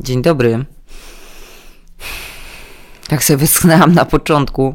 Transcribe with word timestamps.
Dzień 0.00 0.22
dobry. 0.22 0.64
Tak 3.08 3.24
sobie 3.24 3.36
wyschnęłam 3.36 3.92
na 3.92 4.04
początku, 4.04 4.74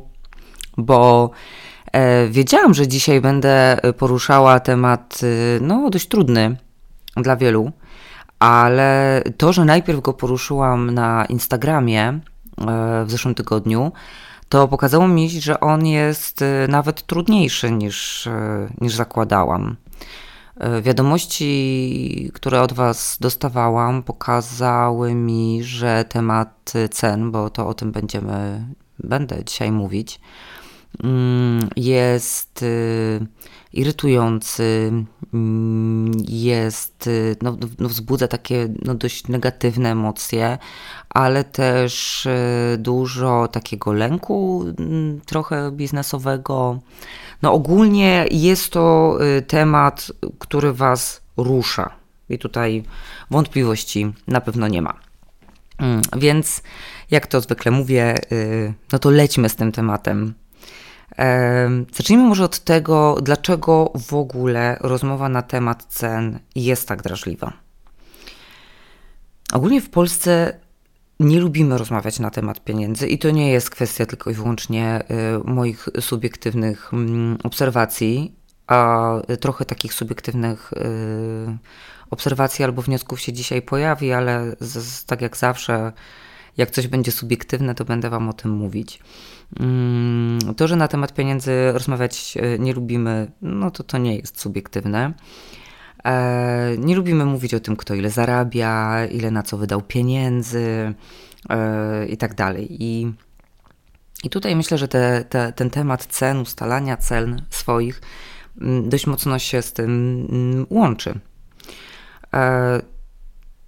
bo 0.77 1.29
e, 1.92 2.27
wiedziałam, 2.27 2.74
że 2.74 2.88
dzisiaj 2.88 3.21
będę 3.21 3.77
poruszała 3.97 4.59
temat 4.59 5.19
e, 5.24 5.59
no, 5.61 5.90
dość 5.90 6.08
trudny 6.08 6.58
dla 7.17 7.35
wielu, 7.35 7.71
ale 8.39 9.21
to, 9.38 9.54
że 9.54 9.66
najpierw 9.66 10.02
go 10.02 10.13
poruszyłam 10.13 10.91
na 10.91 11.25
Instagramie 11.25 12.07
e, 12.07 12.20
w 13.05 13.11
zeszłym 13.11 13.36
tygodniu, 13.36 13.91
to 14.49 14.67
pokazało 14.67 15.07
mi, 15.07 15.29
że 15.29 15.59
on 15.59 15.86
jest 15.86 16.41
e, 16.41 16.67
nawet 16.67 17.05
trudniejszy 17.05 17.71
niż, 17.71 18.27
e, 18.27 18.67
niż 18.81 18.93
zakładałam. 18.93 19.75
E, 20.59 20.81
wiadomości, 20.81 22.31
które 22.33 22.61
od 22.61 22.73
Was 22.73 23.17
dostawałam, 23.21 24.03
pokazały 24.03 25.15
mi, 25.15 25.63
że 25.63 26.05
temat 26.09 26.73
cen, 26.91 27.31
bo 27.31 27.50
to 27.50 27.67
o 27.67 27.73
tym 27.73 27.91
będziemy, 27.91 28.65
będę 29.00 29.45
dzisiaj 29.45 29.71
mówić, 29.71 30.19
jest 31.75 32.64
y, 32.64 33.20
irytujący, 33.74 34.92
mm, 35.34 36.12
jest, 36.30 37.08
y, 37.08 37.36
no, 37.42 37.58
no 37.80 37.90
wzbudza 37.90 38.28
takie 38.28 38.68
no, 38.86 38.96
dość 38.96 39.28
negatywne 39.28 39.92
emocje, 39.92 40.58
ale 41.10 41.44
też 41.44 42.26
y, 42.26 42.78
dużo 42.78 43.48
takiego 43.48 43.94
lęku, 43.94 44.66
mm, 44.80 45.22
trochę 45.26 45.72
biznesowego. 45.72 46.80
No 47.42 47.54
ogólnie 47.54 48.26
jest 48.32 48.72
to 48.72 49.18
temat, 49.48 50.12
który 50.40 50.74
Was 50.74 51.22
rusza 51.38 51.92
i 52.30 52.40
tutaj 52.40 52.84
wątpliwości 53.32 54.14
na 54.28 54.42
pewno 54.42 54.68
nie 54.68 54.82
ma. 54.82 54.94
Mm, 55.78 56.02
więc 56.18 56.62
jak 57.12 57.28
to 57.28 57.42
zwykle 57.42 57.72
mówię, 57.72 58.16
no 58.92 59.00
to 59.00 59.09
lećmy 59.09 59.50
z 59.50 59.56
tym 59.56 59.72
tematem. 59.72 60.34
Zacznijmy 61.94 62.23
może 62.23 62.44
od 62.44 62.59
tego, 62.59 63.17
dlaczego 63.22 63.92
w 64.08 64.14
ogóle 64.14 64.78
rozmowa 64.81 65.30
na 65.30 65.42
temat 65.42 65.86
cen 65.89 66.39
jest 66.56 66.88
tak 66.88 67.02
drażliwa. 67.02 67.53
Ogólnie 69.53 69.81
w 69.81 69.90
Polsce 69.90 70.59
nie 71.20 71.40
lubimy 71.40 71.78
rozmawiać 71.78 72.20
na 72.20 72.30
temat 72.30 72.64
pieniędzy 72.64 73.08
i 73.08 73.20
to 73.20 73.31
nie 73.31 73.52
jest 73.52 73.70
kwestia 73.70 74.06
tylko 74.06 74.30
i 74.30 74.34
wyłącznie 74.34 75.03
y, 75.45 75.52
moich 75.52 75.90
subiektywnych 76.00 76.94
mm, 76.94 77.38
obserwacji, 77.44 78.36
a 78.67 79.12
trochę 79.40 79.66
takich 79.66 79.94
subiektywnych 79.94 80.73
y, 80.73 81.58
obserwacji 82.09 82.66
albo 82.66 82.81
wniosków 82.81 83.22
się 83.22 83.34
dzisiaj 83.34 83.62
pojawi, 83.62 84.12
ale 84.12 84.56
z, 84.59 85.06
tak 85.06 85.22
jak 85.22 85.38
zawsze, 85.38 85.92
jak 86.58 86.72
coś 86.72 86.88
będzie 86.88 87.12
subiektywne, 87.12 87.75
to 87.75 87.86
będę 87.86 88.09
Wam 88.09 88.30
o 88.30 88.34
tym 88.34 88.52
mówić. 88.52 89.00
Mm, 89.59 90.39
to, 90.58 90.67
że 90.67 90.75
na 90.75 90.88
temat 90.88 91.14
pieniędzy 91.14 91.72
rozmawiać 91.72 92.38
e, 92.38 92.59
nie 92.59 92.73
lubimy, 92.73 93.31
no 93.42 93.72
to 93.72 93.83
to 93.83 93.97
nie 93.97 94.16
jest 94.16 94.39
subiektywne. 94.39 95.14
E, 96.06 96.75
nie 96.78 96.95
lubimy 96.95 97.25
mówić 97.25 97.53
o 97.53 97.59
tym, 97.59 97.75
kto 97.75 97.94
ile 97.94 98.09
zarabia, 98.09 99.06
ile 99.06 99.31
na 99.31 99.44
co 99.44 99.58
wydał 99.58 99.81
pieniędzy 99.81 100.94
e, 101.50 102.06
i 102.08 102.17
tak 102.17 102.36
dalej. 102.36 102.67
I, 102.83 103.14
i 104.23 104.30
tutaj 104.30 104.56
myślę, 104.56 104.78
że 104.78 104.88
te, 104.88 105.25
te, 105.30 105.53
ten 105.53 105.69
temat 105.69 106.06
cen, 106.06 106.39
ustalania 106.39 106.97
cen 106.97 107.41
swoich 107.50 108.02
mm, 108.61 108.89
dość 108.89 109.08
mocno 109.08 109.39
się 109.39 109.61
z 109.61 109.73
tym 109.73 110.28
mm, 110.31 110.66
łączy. 110.69 111.19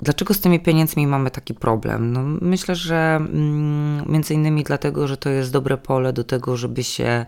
Dlaczego 0.02 0.34
z 0.34 0.40
tymi 0.40 0.60
pieniędzmi 0.60 1.08
mamy 1.08 1.32
taki 1.32 1.54
problem? 1.54 2.14
No, 2.14 2.24
myślę, 2.42 2.76
że 2.76 3.16
mm, 3.16 4.12
między 4.12 4.34
innymi 4.34 4.64
dlatego, 4.64 5.08
że 5.08 5.18
to 5.18 5.30
jest 5.30 5.52
dobre 5.52 5.78
pole 5.78 6.14
do 6.14 6.24
tego, 6.24 6.58
żeby 6.58 6.84
się 6.84 7.26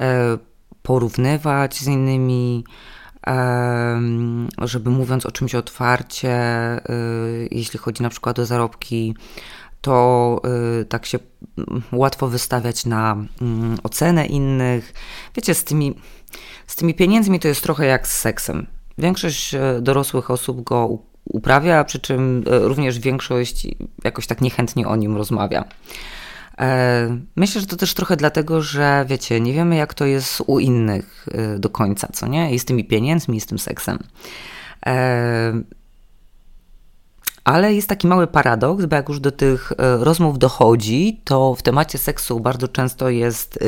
e, 0.00 0.38
porównywać 0.82 1.78
z 1.78 1.86
innymi, 1.86 2.64
e, 3.26 4.00
żeby 4.58 4.90
mówiąc 4.90 5.26
o 5.26 5.30
czymś 5.30 5.54
otwarcie, 5.54 6.30
e, 6.30 6.82
jeśli 7.50 7.78
chodzi 7.78 8.02
na 8.02 8.10
przykład 8.10 8.38
o 8.38 8.46
zarobki, 8.46 9.14
to 9.80 10.42
tak 10.88 11.06
się 11.06 11.18
mm, 11.58 11.82
łatwo 11.92 12.28
wystawiać 12.28 12.86
na 12.86 13.16
mm, 13.40 13.78
ocenę 13.82 14.26
innych. 14.26 14.92
Wiecie, 15.36 15.54
z 15.54 15.64
tymi, 15.64 15.94
z 16.66 16.76
tymi 16.76 16.94
pieniędzmi 16.94 17.40
to 17.40 17.48
jest 17.48 17.62
trochę 17.62 17.86
jak 17.86 18.06
z 18.06 18.20
seksem. 18.20 18.66
Większość 18.98 19.54
dorosłych 19.80 20.30
osób 20.30 20.62
go 20.62 20.98
uprawia, 21.24 21.84
przy 21.84 21.98
czym 21.98 22.44
e, 22.50 22.58
również 22.58 22.98
większość 22.98 23.66
jakoś 24.04 24.26
tak 24.26 24.40
niechętnie 24.40 24.88
o 24.88 24.96
nim 24.96 25.16
rozmawia. 25.16 25.64
E, 26.58 27.16
myślę, 27.36 27.60
że 27.60 27.66
to 27.66 27.76
też 27.76 27.94
trochę 27.94 28.16
dlatego, 28.16 28.62
że 28.62 29.04
wiecie, 29.08 29.40
nie 29.40 29.52
wiemy 29.52 29.76
jak 29.76 29.94
to 29.94 30.04
jest 30.04 30.42
u 30.46 30.58
innych 30.58 31.26
e, 31.32 31.58
do 31.58 31.70
końca, 31.70 32.08
co 32.12 32.26
nie? 32.26 32.54
I 32.54 32.58
z 32.58 32.64
tymi 32.64 32.84
pieniędzmi, 32.84 33.36
i 33.36 33.40
z 33.40 33.46
tym 33.46 33.58
seksem. 33.58 33.98
Ale 37.44 37.74
jest 37.74 37.88
taki 37.88 38.06
mały 38.06 38.26
paradoks, 38.26 38.84
bo 38.84 38.96
jak 38.96 39.08
już 39.08 39.20
do 39.20 39.32
tych 39.32 39.72
rozmów 39.78 40.38
dochodzi, 40.38 41.20
to 41.24 41.54
w 41.54 41.62
temacie 41.62 41.98
seksu 41.98 42.40
bardzo 42.40 42.68
często 42.68 43.10
jest 43.10 43.58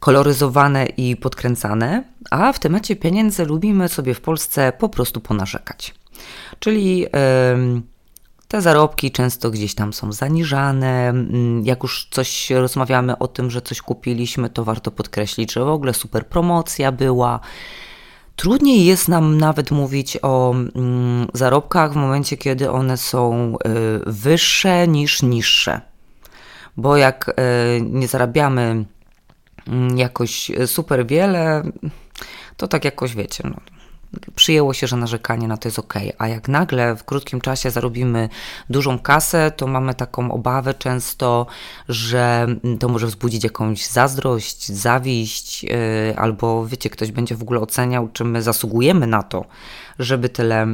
koloryzowane 0.00 0.86
i 0.86 1.16
podkręcane, 1.16 2.04
a 2.30 2.52
w 2.52 2.58
temacie 2.58 2.96
pieniędzy 2.96 3.44
lubimy 3.44 3.88
sobie 3.88 4.14
w 4.14 4.20
Polsce 4.20 4.72
po 4.78 4.88
prostu 4.88 5.20
ponarzekać. 5.20 5.94
Czyli 6.60 7.06
te 8.50 8.62
zarobki 8.62 9.10
często 9.10 9.50
gdzieś 9.50 9.74
tam 9.74 9.92
są 9.92 10.12
zaniżane. 10.12 11.08
Mm, 11.08 11.64
jak 11.64 11.82
już 11.82 12.08
coś 12.10 12.50
rozmawiamy 12.50 13.18
o 13.18 13.28
tym, 13.28 13.50
że 13.50 13.62
coś 13.62 13.82
kupiliśmy, 13.82 14.50
to 14.50 14.64
warto 14.64 14.90
podkreślić, 14.90 15.52
że 15.52 15.64
w 15.64 15.68
ogóle 15.68 15.94
super 15.94 16.26
promocja 16.26 16.92
była. 16.92 17.40
Trudniej 18.36 18.84
jest 18.84 19.08
nam 19.08 19.38
nawet 19.38 19.70
mówić 19.70 20.18
o 20.22 20.54
mm, 20.54 21.26
zarobkach 21.34 21.92
w 21.92 21.96
momencie, 21.96 22.36
kiedy 22.36 22.70
one 22.70 22.96
są 22.96 23.54
y, 23.54 24.00
wyższe 24.06 24.88
niż 24.88 25.22
niższe. 25.22 25.80
Bo 26.76 26.96
jak 26.96 27.28
y, 27.28 27.32
nie 27.82 28.08
zarabiamy 28.08 28.84
mm, 29.66 29.98
jakoś 29.98 30.50
super 30.66 31.06
wiele, 31.06 31.62
to 32.56 32.68
tak 32.68 32.84
jakoś 32.84 33.14
wiecie, 33.14 33.44
no, 33.44 33.79
przyjęło 34.34 34.74
się, 34.74 34.86
że 34.86 34.96
narzekanie 34.96 35.48
na 35.48 35.56
to 35.56 35.68
jest 35.68 35.78
ok, 35.78 35.94
a 36.18 36.28
jak 36.28 36.48
nagle 36.48 36.96
w 36.96 37.04
krótkim 37.04 37.40
czasie 37.40 37.70
zarobimy 37.70 38.28
dużą 38.70 38.98
kasę, 38.98 39.52
to 39.56 39.66
mamy 39.66 39.94
taką 39.94 40.32
obawę 40.32 40.74
często, 40.74 41.46
że 41.88 42.46
to 42.80 42.88
może 42.88 43.06
wzbudzić 43.06 43.44
jakąś 43.44 43.86
zazdrość, 43.86 44.68
zawiść, 44.68 45.64
yy, 45.64 45.70
albo 46.16 46.66
wiecie, 46.66 46.90
ktoś 46.90 47.12
będzie 47.12 47.36
w 47.36 47.42
ogóle 47.42 47.60
oceniał, 47.60 48.08
czy 48.12 48.24
my 48.24 48.42
zasługujemy 48.42 49.06
na 49.06 49.22
to, 49.22 49.44
żeby 49.98 50.28
tyle 50.28 50.66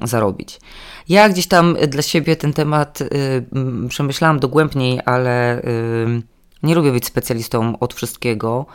yy, 0.00 0.08
zarobić. 0.08 0.60
Ja 1.08 1.28
gdzieś 1.28 1.46
tam 1.46 1.76
dla 1.88 2.02
siebie 2.02 2.36
ten 2.36 2.52
temat 2.52 3.00
yy, 3.00 3.88
przemyślałam 3.88 4.38
dogłębniej, 4.38 5.00
ale 5.04 5.58
y, 5.58 6.22
nie 6.62 6.74
lubię 6.74 6.92
być 6.92 7.06
specjalistą 7.06 7.78
od 7.78 7.94
wszystkiego 7.94 8.66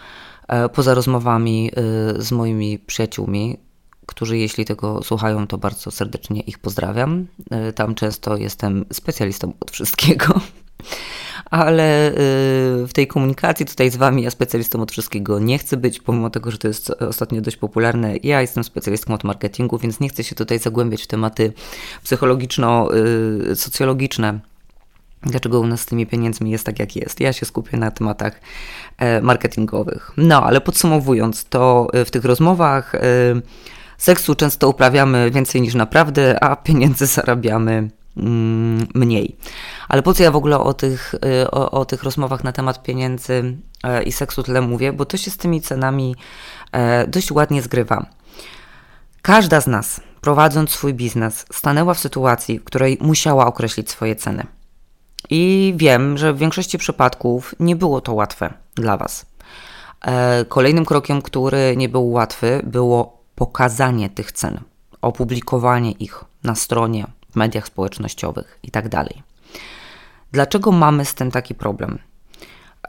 e, 0.47 0.69
poza 0.69 0.93
rozmowami 0.93 1.71
y, 2.17 2.21
z 2.21 2.31
moimi 2.31 2.79
przyjaciółmi 2.79 3.57
którzy 4.11 4.37
jeśli 4.37 4.65
tego 4.65 5.03
słuchają, 5.03 5.47
to 5.47 5.57
bardzo 5.57 5.91
serdecznie 5.91 6.41
ich 6.41 6.59
pozdrawiam. 6.59 7.27
E, 7.51 7.73
tam 7.73 7.95
często 7.95 8.37
jestem 8.37 8.85
specjalistą 8.93 9.53
od 9.59 9.71
wszystkiego. 9.71 10.33
Ale 11.51 12.07
e, 12.07 12.13
w 12.87 12.89
tej 12.93 13.07
komunikacji 13.07 13.65
tutaj 13.65 13.89
z 13.89 13.95
Wami 13.95 14.23
ja 14.23 14.31
specjalistą 14.31 14.81
od 14.81 14.91
wszystkiego 14.91 15.39
nie 15.39 15.57
chcę 15.57 15.77
być, 15.77 15.99
pomimo 15.99 16.29
tego, 16.29 16.51
że 16.51 16.57
to 16.57 16.67
jest 16.67 16.89
ostatnio 16.89 17.41
dość 17.41 17.57
popularne. 17.57 18.17
Ja 18.23 18.41
jestem 18.41 18.63
specjalistką 18.63 19.13
od 19.13 19.23
marketingu, 19.23 19.77
więc 19.77 19.99
nie 19.99 20.09
chcę 20.09 20.23
się 20.23 20.35
tutaj 20.35 20.59
zagłębiać 20.59 21.03
w 21.03 21.07
tematy 21.07 21.53
psychologiczno-socjologiczne. 22.03 24.39
Dlaczego 25.23 25.59
u 25.59 25.67
nas 25.67 25.81
z 25.81 25.85
tymi 25.85 26.07
pieniędzmi 26.07 26.51
jest 26.51 26.65
tak, 26.65 26.79
jak 26.79 26.95
jest? 26.95 27.19
Ja 27.19 27.33
się 27.33 27.45
skupię 27.45 27.77
na 27.77 27.91
tematach 27.91 28.41
e, 28.97 29.21
marketingowych. 29.21 30.11
No, 30.17 30.43
ale 30.43 30.61
podsumowując, 30.61 31.45
to 31.45 31.87
w 32.05 32.11
tych 32.11 32.25
rozmowach 32.25 32.95
Seksu 34.01 34.35
często 34.35 34.69
uprawiamy 34.69 35.31
więcej 35.31 35.61
niż 35.61 35.73
naprawdę, 35.73 36.43
a 36.43 36.55
pieniędzy 36.55 37.05
zarabiamy 37.15 37.89
mm, 38.17 38.87
mniej. 38.93 39.37
Ale 39.87 40.01
po 40.01 40.13
co 40.13 40.23
ja 40.23 40.31
w 40.31 40.35
ogóle 40.35 40.59
o 40.59 40.73
tych, 40.73 41.15
y, 41.43 41.51
o, 41.51 41.71
o 41.71 41.85
tych 41.85 42.03
rozmowach 42.03 42.43
na 42.43 42.51
temat 42.51 42.83
pieniędzy 42.83 43.57
e, 43.83 44.03
i 44.03 44.11
seksu 44.11 44.43
tyle 44.43 44.61
mówię? 44.61 44.93
Bo 44.93 45.05
to 45.05 45.17
się 45.17 45.31
z 45.31 45.37
tymi 45.37 45.61
cenami 45.61 46.15
e, 46.71 47.07
dość 47.07 47.31
ładnie 47.31 47.61
zgrywa. 47.61 48.05
Każda 49.21 49.61
z 49.61 49.67
nas, 49.67 50.01
prowadząc 50.21 50.69
swój 50.69 50.93
biznes, 50.93 51.45
stanęła 51.53 51.93
w 51.93 51.99
sytuacji, 51.99 52.59
w 52.59 52.63
której 52.63 52.97
musiała 53.01 53.45
określić 53.45 53.89
swoje 53.89 54.15
ceny. 54.15 54.47
I 55.29 55.73
wiem, 55.77 56.17
że 56.17 56.33
w 56.33 56.37
większości 56.37 56.77
przypadków 56.77 57.55
nie 57.59 57.75
było 57.75 58.01
to 58.01 58.13
łatwe 58.13 58.53
dla 58.75 58.97
Was. 58.97 59.25
E, 60.01 60.45
kolejnym 60.45 60.85
krokiem, 60.85 61.21
który 61.21 61.73
nie 61.77 61.89
był 61.89 62.11
łatwy, 62.11 62.61
było 62.63 63.20
pokazanie 63.41 64.09
tych 64.09 64.31
cen, 64.31 64.59
opublikowanie 65.01 65.91
ich 65.91 66.23
na 66.43 66.55
stronie, 66.55 67.07
w 67.31 67.35
mediach 67.35 67.67
społecznościowych 67.67 68.59
itd. 68.63 68.89
Tak 68.89 69.07
Dlaczego 70.31 70.71
mamy 70.71 71.05
z 71.05 71.13
tym 71.13 71.31
taki 71.31 71.55
problem? 71.55 71.99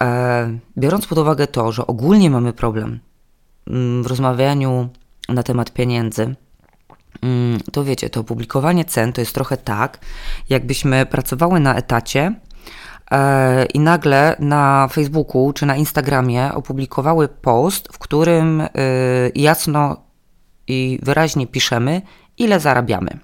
E, 0.00 0.58
biorąc 0.78 1.06
pod 1.06 1.18
uwagę 1.18 1.46
to, 1.46 1.72
że 1.72 1.86
ogólnie 1.86 2.30
mamy 2.30 2.52
problem 2.52 3.00
mm, 3.66 4.02
w 4.02 4.06
rozmawianiu 4.06 4.88
na 5.28 5.42
temat 5.42 5.70
pieniędzy, 5.70 6.34
mm, 7.22 7.60
to 7.72 7.84
wiecie, 7.84 8.10
to 8.10 8.24
publikowanie 8.24 8.84
cen 8.84 9.12
to 9.12 9.20
jest 9.20 9.34
trochę 9.34 9.56
tak, 9.56 9.98
jakbyśmy 10.48 11.06
pracowały 11.06 11.60
na 11.60 11.74
etacie 11.74 12.34
e, 13.10 13.64
i 13.64 13.80
nagle 13.80 14.36
na 14.38 14.88
Facebooku 14.88 15.52
czy 15.52 15.66
na 15.66 15.76
Instagramie 15.76 16.54
opublikowały 16.54 17.28
post, 17.28 17.88
w 17.92 17.98
którym 17.98 18.60
e, 18.60 18.68
jasno 19.34 20.11
i 20.68 20.98
wyraźnie 21.02 21.46
piszemy, 21.46 22.02
ile 22.38 22.60
zarabiamy. 22.60 23.18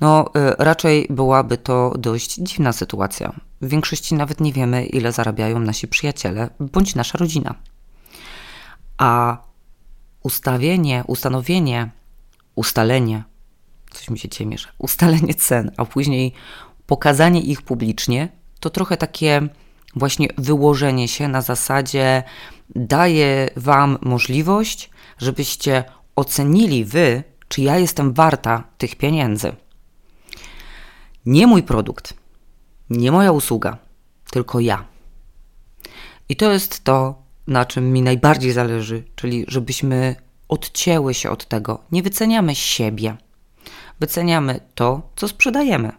No, 0.00 0.30
raczej 0.58 1.06
byłaby 1.10 1.58
to 1.58 1.92
dość 1.98 2.34
dziwna 2.34 2.72
sytuacja. 2.72 3.32
W 3.60 3.68
większości 3.68 4.14
nawet 4.14 4.40
nie 4.40 4.52
wiemy, 4.52 4.86
ile 4.86 5.12
zarabiają 5.12 5.58
nasi 5.58 5.88
przyjaciele 5.88 6.50
bądź 6.60 6.94
nasza 6.94 7.18
rodzina. 7.18 7.54
A 8.98 9.38
ustawienie, 10.22 11.04
ustanowienie, 11.06 11.90
ustalenie, 12.54 13.24
coś 13.90 14.10
mi 14.10 14.18
się 14.18 14.28
ciemiesz, 14.28 14.68
ustalenie 14.78 15.34
cen, 15.34 15.70
a 15.76 15.84
później 15.84 16.32
pokazanie 16.86 17.40
ich 17.40 17.62
publicznie, 17.62 18.28
to 18.60 18.70
trochę 18.70 18.96
takie 18.96 19.48
właśnie 19.96 20.28
wyłożenie 20.38 21.08
się 21.08 21.28
na 21.28 21.42
zasadzie 21.42 22.22
daje 22.74 23.50
Wam 23.56 23.98
możliwość, 24.02 24.90
żebyście 25.18 25.84
ocenili 26.16 26.84
Wy, 26.84 27.22
czy 27.48 27.62
ja 27.62 27.78
jestem 27.78 28.12
warta 28.12 28.64
tych 28.78 28.96
pieniędzy. 28.96 29.52
Nie 31.26 31.46
mój 31.46 31.62
produkt, 31.62 32.14
nie 32.90 33.12
moja 33.12 33.32
usługa, 33.32 33.78
tylko 34.30 34.60
ja. 34.60 34.84
I 36.28 36.36
to 36.36 36.52
jest 36.52 36.84
to, 36.84 37.22
na 37.46 37.64
czym 37.64 37.92
mi 37.92 38.02
najbardziej 38.02 38.52
zależy, 38.52 39.04
czyli 39.16 39.44
żebyśmy 39.48 40.16
odcięły 40.48 41.14
się 41.14 41.30
od 41.30 41.48
tego. 41.48 41.80
Nie 41.92 42.02
wyceniamy 42.02 42.54
siebie, 42.54 43.16
wyceniamy 44.00 44.60
to, 44.74 45.10
co 45.16 45.28
sprzedajemy. 45.28 45.92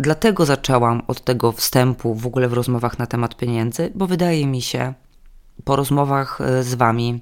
Dlatego 0.00 0.46
zaczęłam 0.46 1.02
od 1.06 1.20
tego 1.20 1.52
wstępu 1.52 2.14
w 2.14 2.26
ogóle 2.26 2.48
w 2.48 2.52
rozmowach 2.52 2.98
na 2.98 3.06
temat 3.06 3.36
pieniędzy, 3.36 3.92
bo 3.94 4.06
wydaje 4.06 4.46
mi 4.46 4.62
się 4.62 4.94
po 5.64 5.76
rozmowach 5.76 6.40
e, 6.40 6.62
z 6.62 6.74
Wami, 6.74 7.20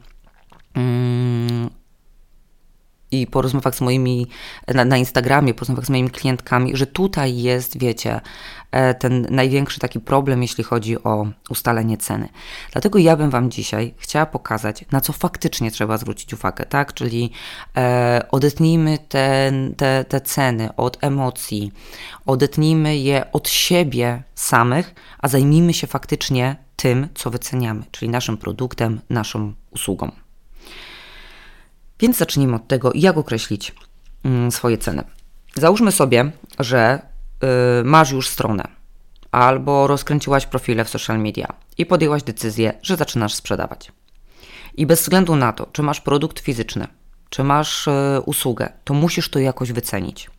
mm, 0.75 1.71
i 3.15 3.27
po 3.27 3.43
rozmowach 3.43 3.75
z 3.75 3.81
moimi 3.81 4.27
na, 4.75 4.85
na 4.85 4.97
Instagramie, 4.97 5.55
po 5.55 5.61
rozmowach 5.61 5.87
z 5.87 5.91
moimi 5.91 6.11
klientkami, 6.11 6.77
że 6.77 6.87
tutaj 6.87 7.37
jest, 7.37 7.79
wiecie, 7.79 8.21
e, 8.71 8.95
ten 8.95 9.27
największy 9.31 9.81
taki 9.81 10.01
problem, 10.01 10.43
jeśli 10.43 10.65
chodzi 10.65 11.05
o 11.05 11.27
ustalenie 11.51 11.97
ceny. 11.97 12.29
Dlatego 12.73 12.99
ja 12.99 13.17
bym 13.17 13.31
Wam 13.31 13.51
dzisiaj 13.51 13.95
chciała 13.99 14.27
pokazać, 14.27 14.85
na 14.93 15.01
co 15.01 15.13
faktycznie 15.13 15.71
trzeba 15.71 15.99
zwrócić 15.99 16.35
uwagę, 16.35 16.67
tak? 16.67 16.95
Czyli 16.95 17.31
e, 17.77 18.27
odetnijmy 18.31 18.99
te, 19.09 19.53
te, 19.77 20.05
te 20.05 20.21
ceny 20.21 20.77
od 20.77 20.99
emocji, 21.01 21.73
odetnijmy 22.27 22.97
je 22.97 23.33
od 23.33 23.49
siebie 23.49 24.23
samych, 24.35 24.95
a 25.19 25.29
zajmijmy 25.29 25.75
się 25.75 25.87
faktycznie 25.87 26.57
tym, 26.77 27.09
co 27.15 27.31
wyceniamy, 27.31 27.83
czyli 27.91 28.11
naszym 28.11 28.37
produktem, 28.37 29.01
naszą 29.11 29.53
usługą. 29.71 30.24
Więc 32.05 32.17
zacznijmy 32.17 32.57
od 32.57 32.69
tego, 32.69 32.93
jak 32.95 33.17
określić 33.17 33.75
mm, 34.25 34.53
swoje 34.53 34.79
ceny. 34.79 35.05
Załóżmy 35.55 35.93
sobie, 35.93 36.31
że 36.59 37.03
y, 37.81 37.85
masz 37.85 38.11
już 38.11 38.29
stronę 38.29 38.65
albo 39.31 39.87
rozkręciłaś 39.87 40.47
profile 40.47 40.85
w 40.85 40.89
social 40.89 41.19
media 41.19 41.49
i 41.79 41.87
podjęłaś 41.87 42.23
decyzję, 42.23 42.73
że 42.83 42.97
zaczynasz 42.97 43.35
sprzedawać. 43.35 43.93
I 44.75 44.87
bez 44.87 45.03
względu 45.03 45.37
na 45.37 45.53
to, 45.53 45.67
czy 45.73 45.83
masz 45.83 46.01
produkt 46.01 46.41
fizyczny, 46.41 46.87
czy 47.31 47.45
masz 47.45 47.87
y, 47.87 47.91
usługę, 48.27 48.73
to 48.85 48.95
musisz 48.95 49.29
to 49.29 49.39
jakoś 49.39 49.73
wycenić. 49.73 50.31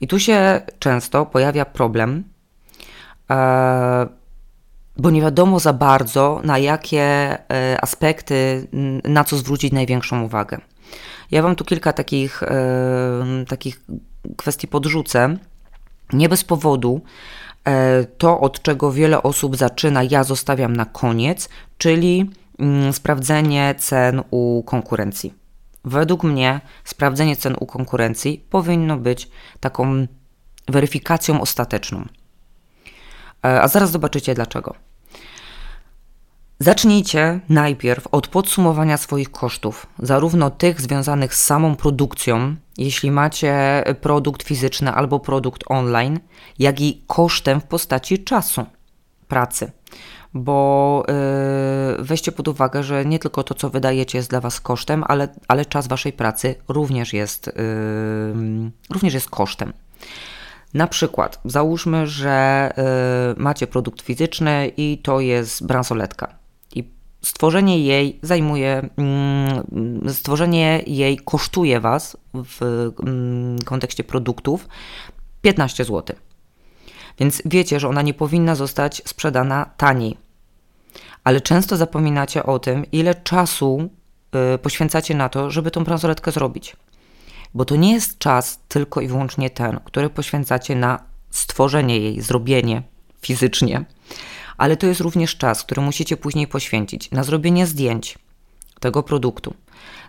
I 0.00 0.08
tu 0.08 0.18
się 0.18 0.60
często 0.78 1.26
pojawia 1.26 1.64
problem, 1.64 2.24
e, 3.30 4.06
bo 4.96 5.10
nie 5.10 5.20
wiadomo 5.20 5.60
za 5.60 5.72
bardzo, 5.72 6.40
na 6.44 6.58
jakie 6.58 7.02
e, 7.02 7.80
aspekty, 7.80 8.68
na 9.04 9.24
co 9.24 9.36
zwrócić 9.36 9.72
największą 9.72 10.22
uwagę. 10.22 10.58
Ja 11.30 11.42
Wam 11.42 11.56
tu 11.56 11.64
kilka 11.64 11.92
takich, 11.92 12.42
e, 12.42 13.24
takich 13.48 13.80
kwestii 14.36 14.68
podrzucę. 14.68 15.36
Nie 16.12 16.28
bez 16.28 16.44
powodu 16.44 17.00
e, 17.64 18.04
to, 18.04 18.40
od 18.40 18.62
czego 18.62 18.92
wiele 18.92 19.22
osób 19.22 19.56
zaczyna, 19.56 20.02
ja 20.02 20.24
zostawiam 20.24 20.76
na 20.76 20.84
koniec, 20.84 21.48
czyli 21.78 22.30
mm, 22.58 22.92
sprawdzenie 22.92 23.74
cen 23.78 24.22
u 24.30 24.62
konkurencji. 24.62 25.34
Według 25.84 26.24
mnie 26.24 26.60
sprawdzenie 26.84 27.36
cen 27.36 27.56
u 27.60 27.66
konkurencji 27.66 28.44
powinno 28.50 28.96
być 28.96 29.28
taką 29.60 30.06
weryfikacją 30.68 31.40
ostateczną. 31.40 32.04
A 33.42 33.68
zaraz 33.68 33.90
zobaczycie 33.90 34.34
dlaczego. 34.34 34.74
Zacznijcie 36.58 37.40
najpierw 37.48 38.06
od 38.12 38.28
podsumowania 38.28 38.96
swoich 38.96 39.30
kosztów, 39.30 39.86
zarówno 39.98 40.50
tych 40.50 40.80
związanych 40.80 41.34
z 41.34 41.44
samą 41.44 41.76
produkcją, 41.76 42.56
jeśli 42.78 43.10
macie 43.10 43.84
produkt 44.00 44.42
fizyczny 44.42 44.92
albo 44.92 45.20
produkt 45.20 45.64
online, 45.66 46.20
jak 46.58 46.80
i 46.80 47.02
kosztem 47.06 47.60
w 47.60 47.64
postaci 47.64 48.24
czasu 48.24 48.66
pracy. 49.28 49.72
Bo 50.34 51.04
yy, 51.98 52.04
weźcie 52.04 52.32
pod 52.32 52.48
uwagę, 52.48 52.82
że 52.82 53.04
nie 53.04 53.18
tylko 53.18 53.42
to, 53.42 53.54
co 53.54 53.70
wydajecie, 53.70 54.18
jest 54.18 54.30
dla 54.30 54.40
Was 54.40 54.60
kosztem, 54.60 55.04
ale, 55.08 55.28
ale 55.48 55.64
czas 55.64 55.88
Waszej 55.88 56.12
pracy 56.12 56.54
również 56.68 57.12
jest, 57.12 57.46
yy, 57.46 58.70
również 58.90 59.14
jest 59.14 59.30
kosztem. 59.30 59.72
Na 60.74 60.86
przykład, 60.86 61.40
załóżmy, 61.44 62.06
że 62.06 62.70
y, 63.36 63.40
macie 63.40 63.66
produkt 63.66 64.02
fizyczny 64.02 64.72
i 64.76 64.98
to 65.02 65.20
jest 65.20 65.66
bransoletka 65.66 66.40
stworzenie 67.22 67.78
jej 67.78 68.18
zajmuje, 68.22 68.88
mm, 68.96 70.10
stworzenie 70.14 70.82
jej 70.86 71.18
kosztuje 71.18 71.80
Was 71.80 72.16
w 72.34 72.90
mm, 73.02 73.58
kontekście 73.58 74.04
produktów 74.04 74.68
15 75.42 75.84
zł. 75.84 76.16
Więc 77.18 77.42
wiecie, 77.44 77.80
że 77.80 77.88
ona 77.88 78.02
nie 78.02 78.14
powinna 78.14 78.54
zostać 78.54 79.02
sprzedana 79.04 79.70
taniej. 79.76 80.16
Ale 81.24 81.40
często 81.40 81.76
zapominacie 81.76 82.42
o 82.42 82.58
tym, 82.58 82.90
ile 82.92 83.14
czasu 83.14 83.90
y, 84.54 84.58
poświęcacie 84.58 85.14
na 85.14 85.28
to, 85.28 85.50
żeby 85.50 85.70
tą 85.70 85.84
bransoletkę 85.84 86.32
zrobić. 86.32 86.76
Bo 87.54 87.64
to 87.64 87.76
nie 87.76 87.92
jest 87.92 88.18
czas 88.18 88.60
tylko 88.68 89.00
i 89.00 89.08
wyłącznie 89.08 89.50
ten, 89.50 89.80
który 89.84 90.10
poświęcacie 90.10 90.76
na 90.76 90.98
stworzenie 91.30 91.98
jej, 91.98 92.20
zrobienie 92.20 92.82
fizycznie 93.20 93.84
ale 94.60 94.76
to 94.76 94.86
jest 94.86 95.00
również 95.00 95.36
czas, 95.36 95.62
który 95.62 95.82
musicie 95.82 96.16
później 96.16 96.46
poświęcić 96.46 97.10
na 97.10 97.24
zrobienie 97.24 97.66
zdjęć 97.66 98.18
tego 98.80 99.02
produktu, 99.02 99.54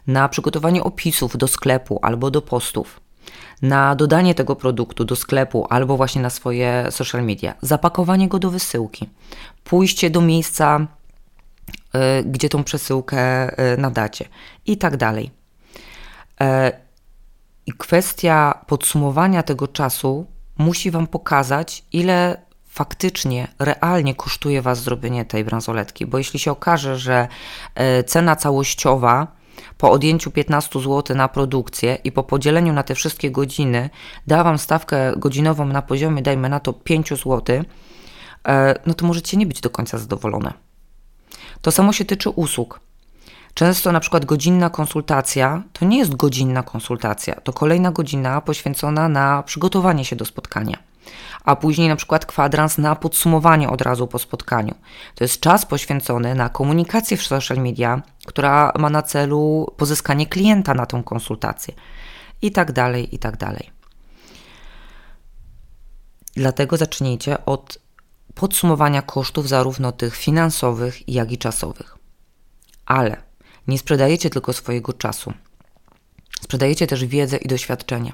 na 0.08 0.30
przygotowanie 0.30 0.84
opisów 0.84 1.38
do 1.38 1.48
sklepu 1.48 2.00
albo 2.02 2.32
do 2.32 2.42
postów, 2.42 3.00
na 3.62 3.96
dodanie 3.96 4.36
tego 4.36 4.56
produktu 4.56 5.06
do 5.06 5.16
sklepu 5.16 5.68
albo 5.70 5.98
właśnie 5.98 6.22
na 6.22 6.30
swoje 6.30 6.88
social 6.90 7.24
media, 7.24 7.54
zapakowanie 7.62 8.28
go 8.28 8.40
do 8.40 8.50
wysyłki, 8.50 9.10
pójście 9.64 10.10
do 10.10 10.22
miejsca, 10.22 10.80
y, 10.80 12.24
gdzie 12.24 12.50
tą 12.50 12.64
przesyłkę 12.64 13.52
y, 13.74 13.78
nadacie 13.78 14.26
i 14.66 14.78
tak 14.78 14.98
dalej. 14.98 15.32
I 17.66 17.74
kwestia 17.74 18.66
podsumowania 18.68 19.44
tego 19.44 19.68
czasu 19.68 20.26
musi 20.58 20.92
Wam 20.92 21.08
pokazać, 21.08 21.86
ile 21.92 22.42
faktycznie, 22.66 23.48
realnie 23.60 24.16
kosztuje 24.16 24.62
Was 24.62 24.84
zrobienie 24.84 25.26
tej 25.26 25.44
bransoletki, 25.44 26.06
bo 26.06 26.18
jeśli 26.18 26.40
się 26.40 26.52
okaże, 26.52 26.98
że 26.98 27.28
e, 27.76 28.04
cena 28.04 28.36
całościowa 28.36 29.28
po 29.78 29.92
odjęciu 29.92 30.32
15 30.32 30.80
zł 30.80 31.18
na 31.18 31.28
produkcję 31.28 31.98
i 32.04 32.12
po 32.12 32.24
podzieleniu 32.24 32.74
na 32.74 32.84
te 32.84 32.96
wszystkie 32.96 33.32
godziny 33.32 33.90
da 34.28 34.44
Wam 34.44 34.58
stawkę 34.58 35.14
godzinową 35.18 35.66
na 35.66 35.82
poziomie, 35.82 36.22
dajmy 36.22 36.50
na 36.50 36.60
to 36.60 36.74
5 36.74 37.10
zł, 37.10 37.64
e, 38.48 38.76
no 38.86 38.94
to 38.94 39.06
możecie 39.06 39.38
nie 39.38 39.46
być 39.46 39.62
do 39.62 39.70
końca 39.70 39.98
zadowolone. 39.98 40.54
To 41.62 41.72
samo 41.72 41.94
się 41.94 42.06
tyczy 42.06 42.30
usług. 42.30 42.80
Często 43.54 43.92
na 43.92 44.00
przykład 44.00 44.26
godzinna 44.26 44.70
konsultacja 44.70 45.64
to 45.74 45.86
nie 45.86 45.98
jest 45.98 46.16
godzinna 46.16 46.64
konsultacja, 46.64 47.36
to 47.36 47.54
kolejna 47.54 47.92
godzina 47.92 48.42
poświęcona 48.42 49.10
na 49.10 49.44
przygotowanie 49.44 50.06
się 50.06 50.16
do 50.16 50.26
spotkania 50.26 50.92
a 51.44 51.56
później 51.56 51.90
na 51.90 51.96
przykład 51.96 52.26
kwadrans 52.26 52.78
na 52.78 52.96
podsumowanie 52.96 53.70
od 53.70 53.82
razu 53.82 54.08
po 54.08 54.20
spotkaniu. 54.20 54.76
To 55.16 55.24
jest 55.24 55.40
czas 55.40 55.66
poświęcony 55.66 56.36
na 56.36 56.50
komunikację 56.50 57.18
w 57.18 57.24
social 57.24 57.58
media, 57.58 58.02
która 58.26 58.72
ma 58.80 58.90
na 58.90 59.02
celu 59.02 59.74
pozyskanie 59.78 60.26
klienta 60.26 60.74
na 60.74 60.86
tą 60.86 61.04
konsultację. 61.04 61.74
i 62.42 62.52
tak 62.52 62.72
dalej, 62.72 63.16
i 63.16 63.20
tak 63.20 63.38
dalej. 63.38 63.70
Dlatego 66.36 66.78
zacznijcie 66.78 67.46
od 67.46 67.78
podsumowania 68.36 69.02
kosztów, 69.02 69.48
zarówno 69.48 69.92
tych 69.92 70.16
finansowych, 70.16 71.10
jak 71.10 71.32
i 71.32 71.38
czasowych. 71.38 71.98
Ale 72.86 73.31
nie 73.68 73.78
sprzedajecie 73.78 74.30
tylko 74.30 74.54
swojego 74.54 74.94
czasu, 74.94 75.34
sprzedajecie 76.42 76.88
też 76.88 77.06
wiedzę 77.06 77.38
i 77.38 77.48
doświadczenie. 77.48 78.14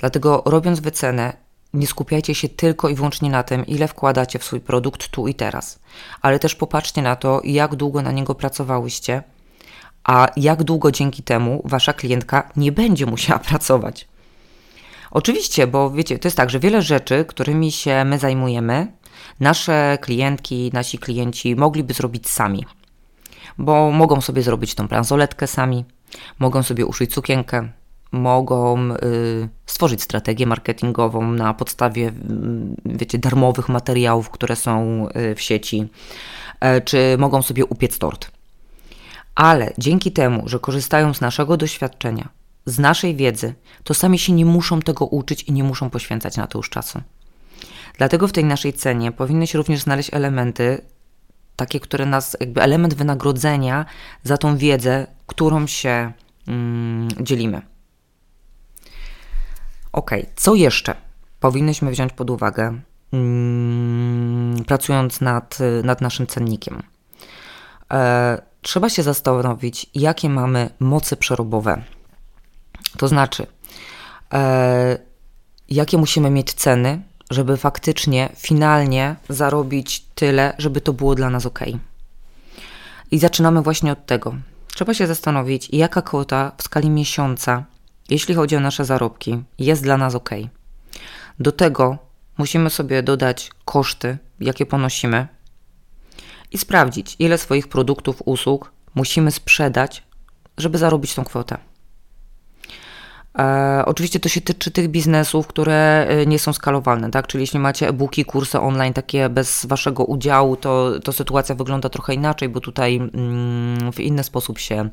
Dlatego, 0.00 0.42
robiąc 0.46 0.80
wycenę, 0.80 1.32
nie 1.74 1.86
skupiajcie 1.86 2.34
się 2.34 2.48
tylko 2.48 2.88
i 2.88 2.94
wyłącznie 2.94 3.30
na 3.30 3.42
tym, 3.42 3.66
ile 3.66 3.88
wkładacie 3.88 4.38
w 4.38 4.44
swój 4.44 4.60
produkt 4.60 5.08
tu 5.08 5.28
i 5.28 5.34
teraz, 5.34 5.78
ale 6.22 6.38
też 6.38 6.54
popatrzcie 6.54 7.02
na 7.02 7.16
to, 7.16 7.40
jak 7.44 7.76
długo 7.76 8.02
na 8.02 8.12
niego 8.12 8.34
pracowałyście, 8.34 9.22
a 10.04 10.28
jak 10.36 10.64
długo 10.64 10.92
dzięki 10.92 11.22
temu 11.22 11.62
wasza 11.64 11.92
klientka 11.92 12.50
nie 12.56 12.72
będzie 12.72 13.06
musiała 13.06 13.38
pracować. 13.48 14.08
Oczywiście, 15.10 15.66
bo 15.66 15.90
wiecie, 15.90 16.18
to 16.18 16.28
jest 16.28 16.36
tak, 16.36 16.50
że 16.50 16.60
wiele 16.60 16.82
rzeczy, 16.82 17.24
którymi 17.24 17.72
się 17.72 18.04
my 18.04 18.18
zajmujemy, 18.18 18.92
nasze 19.40 19.98
klientki, 20.00 20.70
nasi 20.72 20.98
klienci 20.98 21.56
mogliby 21.56 21.94
zrobić 21.94 22.28
sami. 22.28 22.64
Bo 23.58 23.90
mogą 23.90 24.20
sobie 24.20 24.42
zrobić 24.42 24.74
tą 24.74 24.88
bransoletkę 24.88 25.46
sami, 25.46 25.84
mogą 26.38 26.62
sobie 26.62 26.86
uszyć 26.86 27.14
sukienkę, 27.14 27.68
mogą 28.12 28.90
y, 28.90 29.48
stworzyć 29.66 30.02
strategię 30.02 30.46
marketingową 30.46 31.32
na 31.32 31.54
podstawie, 31.54 32.08
y, 32.08 32.12
wiecie, 32.84 33.18
darmowych 33.18 33.68
materiałów, 33.68 34.30
które 34.30 34.56
są 34.56 35.06
y, 35.08 35.34
w 35.34 35.40
sieci, 35.40 35.88
y, 36.78 36.80
czy 36.80 37.16
mogą 37.18 37.42
sobie 37.42 37.64
upiec 37.64 37.98
tort. 37.98 38.30
Ale 39.34 39.72
dzięki 39.78 40.12
temu, 40.12 40.48
że 40.48 40.58
korzystają 40.58 41.14
z 41.14 41.20
naszego 41.20 41.56
doświadczenia, 41.56 42.28
z 42.66 42.78
naszej 42.78 43.16
wiedzy, 43.16 43.54
to 43.84 43.94
sami 43.94 44.18
się 44.18 44.32
nie 44.32 44.44
muszą 44.44 44.80
tego 44.80 45.06
uczyć 45.06 45.42
i 45.42 45.52
nie 45.52 45.64
muszą 45.64 45.90
poświęcać 45.90 46.36
na 46.36 46.46
to 46.46 46.58
już 46.58 46.70
czasu. 46.70 47.00
Dlatego 47.98 48.28
w 48.28 48.32
tej 48.32 48.44
naszej 48.44 48.72
cenie 48.72 49.12
powinny 49.12 49.46
się 49.46 49.58
również 49.58 49.80
znaleźć 49.80 50.14
elementy, 50.14 50.80
takie, 51.58 51.80
które 51.80 52.06
nas, 52.06 52.36
jakby 52.40 52.62
element 52.62 52.94
wynagrodzenia 52.94 53.86
za 54.22 54.38
tą 54.38 54.56
wiedzę, 54.56 55.06
którą 55.26 55.66
się 55.66 56.12
mm, 56.48 57.08
dzielimy. 57.20 57.62
Ok, 59.92 60.10
co 60.36 60.54
jeszcze 60.54 60.94
powinnyśmy 61.40 61.90
wziąć 61.90 62.12
pod 62.12 62.30
uwagę, 62.30 62.80
mm, 63.12 64.64
pracując 64.64 65.20
nad, 65.20 65.58
nad 65.84 66.00
naszym 66.00 66.26
cennikiem? 66.26 66.82
E, 67.92 68.42
trzeba 68.62 68.88
się 68.88 69.02
zastanowić, 69.02 69.86
jakie 69.94 70.28
mamy 70.30 70.70
moce 70.80 71.16
przerobowe. 71.16 71.82
To 72.96 73.08
znaczy, 73.08 73.46
e, 74.32 74.98
jakie 75.68 75.98
musimy 75.98 76.30
mieć 76.30 76.54
ceny, 76.54 77.02
żeby 77.30 77.56
faktycznie, 77.56 78.28
finalnie 78.36 79.16
zarobić 79.28 80.04
tyle, 80.14 80.54
żeby 80.58 80.80
to 80.80 80.92
było 80.92 81.14
dla 81.14 81.30
nas 81.30 81.46
ok. 81.46 81.60
I 83.10 83.18
zaczynamy 83.18 83.62
właśnie 83.62 83.92
od 83.92 84.06
tego. 84.06 84.34
Trzeba 84.74 84.94
się 84.94 85.06
zastanowić, 85.06 85.68
jaka 85.72 86.02
kwota 86.02 86.52
w 86.56 86.62
skali 86.62 86.90
miesiąca 86.90 87.64
jeśli 88.08 88.34
chodzi 88.34 88.56
o 88.56 88.60
nasze 88.60 88.84
zarobki, 88.84 89.42
jest 89.58 89.82
dla 89.82 89.96
nas 89.96 90.14
ok. 90.14 90.30
Do 91.40 91.52
tego 91.52 91.98
musimy 92.38 92.70
sobie 92.70 93.02
dodać 93.02 93.50
koszty, 93.64 94.18
jakie 94.40 94.66
ponosimy 94.66 95.28
i 96.50 96.58
sprawdzić, 96.58 97.16
ile 97.18 97.38
swoich 97.38 97.68
produktów, 97.68 98.22
usług 98.24 98.72
musimy 98.94 99.30
sprzedać, 99.30 100.02
żeby 100.58 100.78
zarobić 100.78 101.14
tą 101.14 101.24
kwotę. 101.24 101.58
E, 103.38 103.82
oczywiście 103.86 104.20
to 104.20 104.28
się 104.28 104.40
tyczy 104.40 104.70
tych 104.70 104.88
biznesów, 104.88 105.46
które 105.46 106.06
e, 106.08 106.26
nie 106.26 106.38
są 106.38 106.52
skalowalne, 106.52 107.10
tak? 107.10 107.26
Czyli 107.26 107.42
jeśli 107.42 107.58
macie 107.58 107.88
e-booki, 107.88 108.24
kursy 108.24 108.60
online 108.60 108.94
takie 108.94 109.28
bez 109.28 109.66
waszego 109.66 110.04
udziału, 110.04 110.56
to, 110.56 111.00
to 111.04 111.12
sytuacja 111.12 111.54
wygląda 111.54 111.88
trochę 111.88 112.14
inaczej, 112.14 112.48
bo 112.48 112.60
tutaj 112.60 112.96
mm, 112.96 113.92
w 113.92 114.00
inny 114.00 114.24
sposób 114.24 114.58
się 114.58 114.90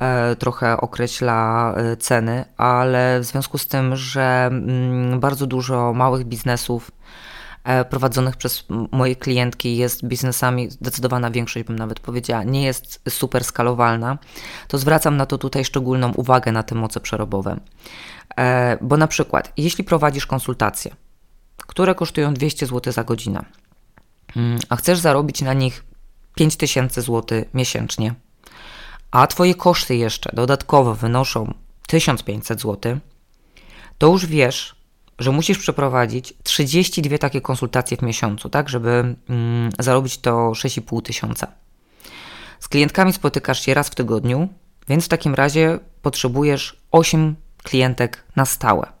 E, 0.00 0.36
trochę 0.36 0.76
określa 0.76 1.74
ceny, 1.98 2.44
ale 2.56 3.20
w 3.20 3.24
związku 3.24 3.58
z 3.58 3.66
tym, 3.66 3.96
że 3.96 4.46
mm, 4.46 5.20
bardzo 5.20 5.46
dużo 5.46 5.92
małych 5.92 6.24
biznesów 6.24 6.90
prowadzonych 7.90 8.36
przez 8.36 8.64
moje 8.92 9.16
klientki 9.16 9.76
jest 9.76 10.04
biznesami, 10.06 10.70
zdecydowana 10.70 11.30
większość 11.30 11.66
bym 11.66 11.78
nawet 11.78 12.00
powiedziała, 12.00 12.44
nie 12.44 12.62
jest 12.62 13.00
super 13.08 13.44
skalowalna, 13.44 14.18
to 14.68 14.78
zwracam 14.78 15.16
na 15.16 15.26
to 15.26 15.38
tutaj 15.38 15.64
szczególną 15.64 16.12
uwagę 16.12 16.52
na 16.52 16.62
te 16.62 16.74
moce 16.74 17.00
przerobowe. 17.00 17.60
Bo 18.80 18.96
na 18.96 19.06
przykład, 19.06 19.52
jeśli 19.56 19.84
prowadzisz 19.84 20.26
konsultacje, 20.26 20.94
które 21.56 21.94
kosztują 21.94 22.34
200 22.34 22.66
zł 22.66 22.92
za 22.92 23.04
godzinę, 23.04 23.44
mm, 24.36 24.58
a 24.68 24.76
chcesz 24.76 24.98
zarobić 24.98 25.42
na 25.42 25.52
nich 25.52 25.84
5000 26.34 27.02
zł 27.02 27.44
miesięcznie, 27.54 28.14
a 29.10 29.26
Twoje 29.26 29.54
koszty 29.54 29.96
jeszcze 29.96 30.30
dodatkowo 30.32 30.94
wynoszą 30.94 31.54
1500 31.86 32.60
zł, 32.60 32.98
to 33.98 34.06
już 34.06 34.26
wiesz, 34.26 34.83
że 35.18 35.32
musisz 35.32 35.58
przeprowadzić 35.58 36.34
32 36.42 37.18
takie 37.18 37.40
konsultacje 37.40 37.96
w 37.96 38.02
miesiącu, 38.02 38.48
tak, 38.48 38.68
żeby 38.68 39.16
mm, 39.28 39.70
zarobić 39.78 40.18
to 40.18 40.30
6,5 40.50 41.02
tysiąca. 41.02 41.46
Z 42.60 42.68
klientkami 42.68 43.12
spotykasz 43.12 43.62
się 43.62 43.74
raz 43.74 43.88
w 43.88 43.94
tygodniu, 43.94 44.48
więc 44.88 45.04
w 45.04 45.08
takim 45.08 45.34
razie 45.34 45.78
potrzebujesz 46.02 46.76
8 46.90 47.36
klientek 47.62 48.24
na 48.36 48.44
stałe. 48.44 48.92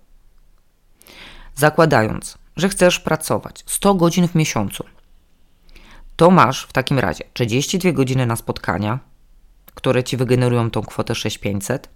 Zakładając, 1.54 2.38
że 2.56 2.68
chcesz 2.68 3.00
pracować 3.00 3.64
100 3.66 3.94
godzin 3.94 4.28
w 4.28 4.34
miesiącu, 4.34 4.84
to 6.16 6.30
masz 6.30 6.64
w 6.64 6.72
takim 6.72 6.98
razie 6.98 7.24
32 7.32 7.92
godziny 7.92 8.26
na 8.26 8.36
spotkania, 8.36 8.98
które 9.74 10.04
ci 10.04 10.16
wygenerują 10.16 10.70
tą 10.70 10.82
kwotę 10.82 11.14
6500, 11.14 11.88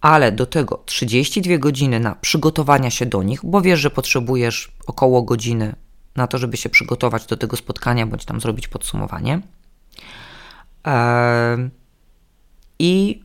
ale 0.00 0.32
do 0.32 0.46
tego 0.46 0.82
32 0.86 1.58
godziny 1.58 2.00
na 2.00 2.14
przygotowania 2.14 2.90
się 2.90 3.06
do 3.06 3.22
nich, 3.22 3.40
bo 3.44 3.60
wiesz, 3.60 3.80
że 3.80 3.90
potrzebujesz 3.90 4.72
około 4.86 5.22
godziny 5.22 5.74
na 6.16 6.26
to, 6.26 6.38
żeby 6.38 6.56
się 6.56 6.68
przygotować 6.68 7.26
do 7.26 7.36
tego 7.36 7.56
spotkania, 7.56 8.06
bądź 8.06 8.24
tam 8.24 8.40
zrobić 8.40 8.68
podsumowanie. 8.68 9.40
Eee, 10.84 11.70
I 12.78 13.22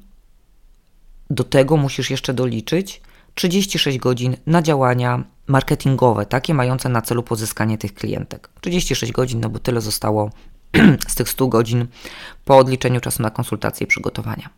do 1.30 1.44
tego 1.44 1.78
musisz 1.78 2.10
jeszcze 2.10 2.34
doliczyć 2.34 3.02
36 3.36 3.98
godzin 3.98 4.38
na 4.46 4.62
działania 4.62 5.24
marketingowe, 5.48 6.26
takie 6.26 6.54
mające 6.54 6.90
na 6.90 7.02
celu 7.02 7.24
pozyskanie 7.24 7.78
tych 7.78 7.94
klientek. 7.94 8.50
36 8.62 9.14
godzin, 9.14 9.40
no 9.40 9.50
bo 9.50 9.60
tyle 9.60 9.82
zostało 9.82 10.32
z 11.08 11.16
tych 11.16 11.30
100 11.30 11.48
godzin 11.48 11.88
po 12.46 12.58
odliczeniu 12.58 13.02
czasu 13.02 13.24
na 13.24 13.30
konsultacje 13.30 13.84
i 13.84 13.88
przygotowania. 13.88 14.50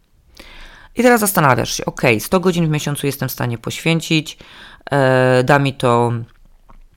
I 0.97 1.03
teraz 1.03 1.21
zastanawiasz 1.21 1.73
się, 1.73 1.85
ok, 1.85 2.01
100 2.19 2.39
godzin 2.39 2.67
w 2.67 2.69
miesiącu 2.69 3.05
jestem 3.07 3.29
w 3.29 3.31
stanie 3.31 3.57
poświęcić, 3.57 4.37
e, 4.91 5.43
da 5.43 5.59
mi 5.59 5.73
to 5.73 6.11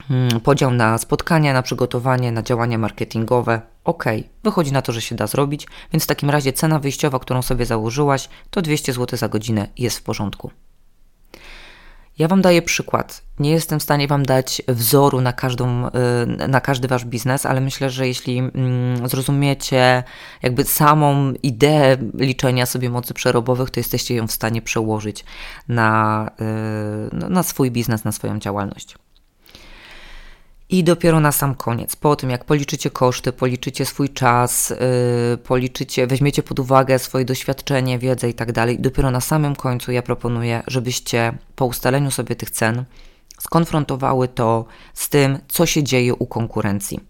hmm, 0.08 0.40
podział 0.40 0.70
na 0.70 0.98
spotkania, 0.98 1.52
na 1.52 1.62
przygotowanie, 1.62 2.32
na 2.32 2.42
działania 2.42 2.78
marketingowe. 2.78 3.60
Ok, 3.84 4.04
wychodzi 4.44 4.72
na 4.72 4.82
to, 4.82 4.92
że 4.92 5.00
się 5.00 5.14
da 5.14 5.26
zrobić, 5.26 5.66
więc 5.92 6.04
w 6.04 6.06
takim 6.06 6.30
razie 6.30 6.52
cena 6.52 6.78
wyjściowa, 6.78 7.18
którą 7.18 7.42
sobie 7.42 7.66
założyłaś, 7.66 8.28
to 8.50 8.62
200 8.62 8.92
zł 8.92 9.18
za 9.18 9.28
godzinę 9.28 9.68
jest 9.78 9.98
w 9.98 10.02
porządku. 10.02 10.50
Ja 12.20 12.28
Wam 12.28 12.42
daję 12.42 12.62
przykład. 12.62 13.22
Nie 13.38 13.50
jestem 13.50 13.80
w 13.80 13.82
stanie 13.82 14.08
Wam 14.08 14.22
dać 14.22 14.62
wzoru 14.68 15.20
na, 15.20 15.32
każdą, 15.32 15.86
y, 15.86 15.90
na 16.48 16.60
każdy 16.60 16.88
Wasz 16.88 17.04
biznes, 17.04 17.46
ale 17.46 17.60
myślę, 17.60 17.90
że 17.90 18.08
jeśli 18.08 18.38
mm, 18.38 19.08
zrozumiecie 19.08 20.02
jakby 20.42 20.64
samą 20.64 21.32
ideę 21.42 21.96
liczenia 22.14 22.66
sobie 22.66 22.90
mocy 22.90 23.14
przerobowych, 23.14 23.70
to 23.70 23.80
jesteście 23.80 24.14
ją 24.14 24.26
w 24.26 24.32
stanie 24.32 24.62
przełożyć 24.62 25.24
na, 25.68 26.30
y, 27.22 27.30
na 27.30 27.42
swój 27.42 27.70
biznes, 27.70 28.04
na 28.04 28.12
swoją 28.12 28.38
działalność. 28.38 28.96
I 30.72 30.84
dopiero 30.84 31.20
na 31.20 31.32
sam 31.32 31.54
koniec, 31.54 31.96
po 31.96 32.16
tym 32.16 32.30
jak 32.30 32.44
policzycie 32.44 32.90
koszty, 32.90 33.32
policzycie 33.32 33.86
swój 33.86 34.08
czas, 34.08 34.70
yy, 34.70 35.38
policzycie, 35.38 36.06
weźmiecie 36.06 36.42
pod 36.42 36.58
uwagę 36.58 36.98
swoje 36.98 37.24
doświadczenie, 37.24 37.98
wiedzę 37.98 38.28
i 38.28 38.34
tak 38.34 38.52
dalej, 38.52 38.78
dopiero 38.78 39.10
na 39.10 39.20
samym 39.20 39.56
końcu 39.56 39.92
ja 39.92 40.02
proponuję, 40.02 40.62
żebyście 40.66 41.32
po 41.56 41.66
ustaleniu 41.66 42.10
sobie 42.10 42.36
tych 42.36 42.50
cen 42.50 42.84
skonfrontowały 43.38 44.28
to 44.28 44.64
z 44.94 45.08
tym, 45.08 45.38
co 45.48 45.66
się 45.66 45.82
dzieje 45.82 46.14
u 46.14 46.26
konkurencji. 46.26 47.00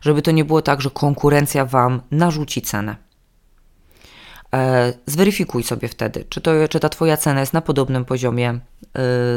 Żeby 0.00 0.22
to 0.22 0.30
nie 0.30 0.44
było 0.44 0.62
tak, 0.62 0.80
że 0.80 0.90
konkurencja 0.90 1.64
Wam 1.64 2.02
narzuci 2.10 2.62
cenę. 2.62 2.96
E, 4.54 4.92
zweryfikuj 5.06 5.62
sobie 5.62 5.88
wtedy, 5.88 6.24
czy, 6.28 6.40
to, 6.40 6.50
czy 6.70 6.80
ta 6.80 6.88
Twoja 6.88 7.16
cena 7.16 7.40
jest 7.40 7.52
na 7.52 7.60
podobnym 7.60 8.04
poziomie 8.04 8.50
e, 8.50 8.60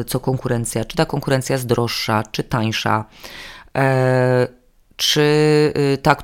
co 0.04 0.20
konkurencja, 0.20 0.86
czy 0.86 0.98
ta 0.98 1.06
konkurencja 1.06 1.54
jest 1.54 1.66
droższa, 1.66 2.24
czy 2.32 2.44
tańsza. 2.44 3.06
E, 3.78 4.48
czy 4.98 5.22
y, 5.78 5.98
tak, 5.98 6.24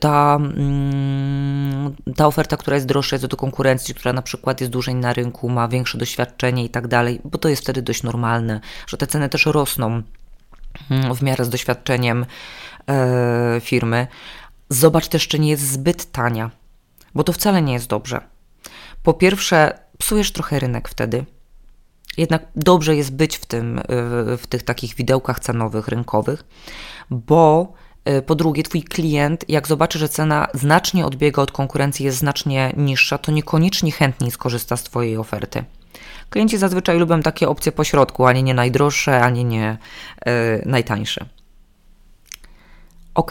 ta, 0.00 0.36
mm, 0.36 1.94
ta 2.16 2.26
oferta, 2.26 2.56
która 2.56 2.74
jest 2.74 2.86
droższa, 2.86 3.16
jest 3.16 3.26
do 3.26 3.36
konkurencji, 3.36 3.94
która 3.94 4.12
na 4.12 4.22
przykład 4.22 4.60
jest 4.60 4.72
dłużej 4.72 4.94
na 4.94 5.12
rynku, 5.12 5.48
ma 5.48 5.68
większe 5.68 5.98
doświadczenie 5.98 6.64
i 6.64 6.68
tak 6.68 6.88
dalej, 6.88 7.20
bo 7.24 7.38
to 7.38 7.48
jest 7.48 7.62
wtedy 7.62 7.82
dość 7.82 8.02
normalne, 8.02 8.60
że 8.86 8.96
te 8.96 9.06
ceny 9.06 9.28
też 9.28 9.46
rosną 9.46 10.02
mm, 10.90 11.14
w 11.14 11.22
miarę 11.22 11.44
z 11.44 11.48
doświadczeniem 11.48 12.26
firmy. 13.60 14.06
Zobacz 14.68 15.08
też, 15.08 15.28
czy 15.28 15.38
nie 15.38 15.50
jest 15.50 15.72
zbyt 15.72 16.12
tania, 16.12 16.50
bo 17.14 17.24
to 17.24 17.32
wcale 17.32 17.62
nie 17.62 17.72
jest 17.72 17.86
dobrze. 17.86 18.20
Po 19.02 19.14
pierwsze, 19.14 19.78
psujesz 19.98 20.32
trochę 20.32 20.58
rynek 20.58 20.88
wtedy. 20.88 21.24
Jednak 22.16 22.42
dobrze 22.56 22.96
jest 22.96 23.14
być 23.14 23.36
w, 23.36 23.46
tym, 23.46 23.78
y, 23.78 23.82
w 24.36 24.46
tych 24.48 24.62
takich 24.62 24.94
widełkach 24.94 25.40
cenowych, 25.40 25.88
rynkowych, 25.88 26.44
bo 27.10 27.72
y, 28.08 28.22
po 28.22 28.34
drugie, 28.34 28.62
twój 28.62 28.82
klient, 28.82 29.44
jak 29.48 29.68
zobaczy, 29.68 29.98
że 29.98 30.08
cena 30.08 30.48
znacznie 30.54 31.06
odbiega 31.06 31.42
od 31.42 31.52
konkurencji, 31.52 32.06
jest 32.06 32.18
znacznie 32.18 32.72
niższa, 32.76 33.18
to 33.18 33.32
niekoniecznie 33.32 33.92
chętniej 33.92 34.30
skorzysta 34.30 34.76
z 34.76 34.82
Twojej 34.82 35.16
oferty. 35.16 35.64
Klienci 36.30 36.58
zazwyczaj 36.58 36.98
lubią 36.98 37.22
takie 37.22 37.48
opcje 37.48 37.72
pośrodku, 37.72 38.26
ani 38.26 38.42
nie 38.42 38.54
najdroższe, 38.54 39.20
ani 39.20 39.44
nie 39.44 39.78
yy, 40.26 40.32
najtańsze. 40.66 41.26
Ok. 43.14 43.30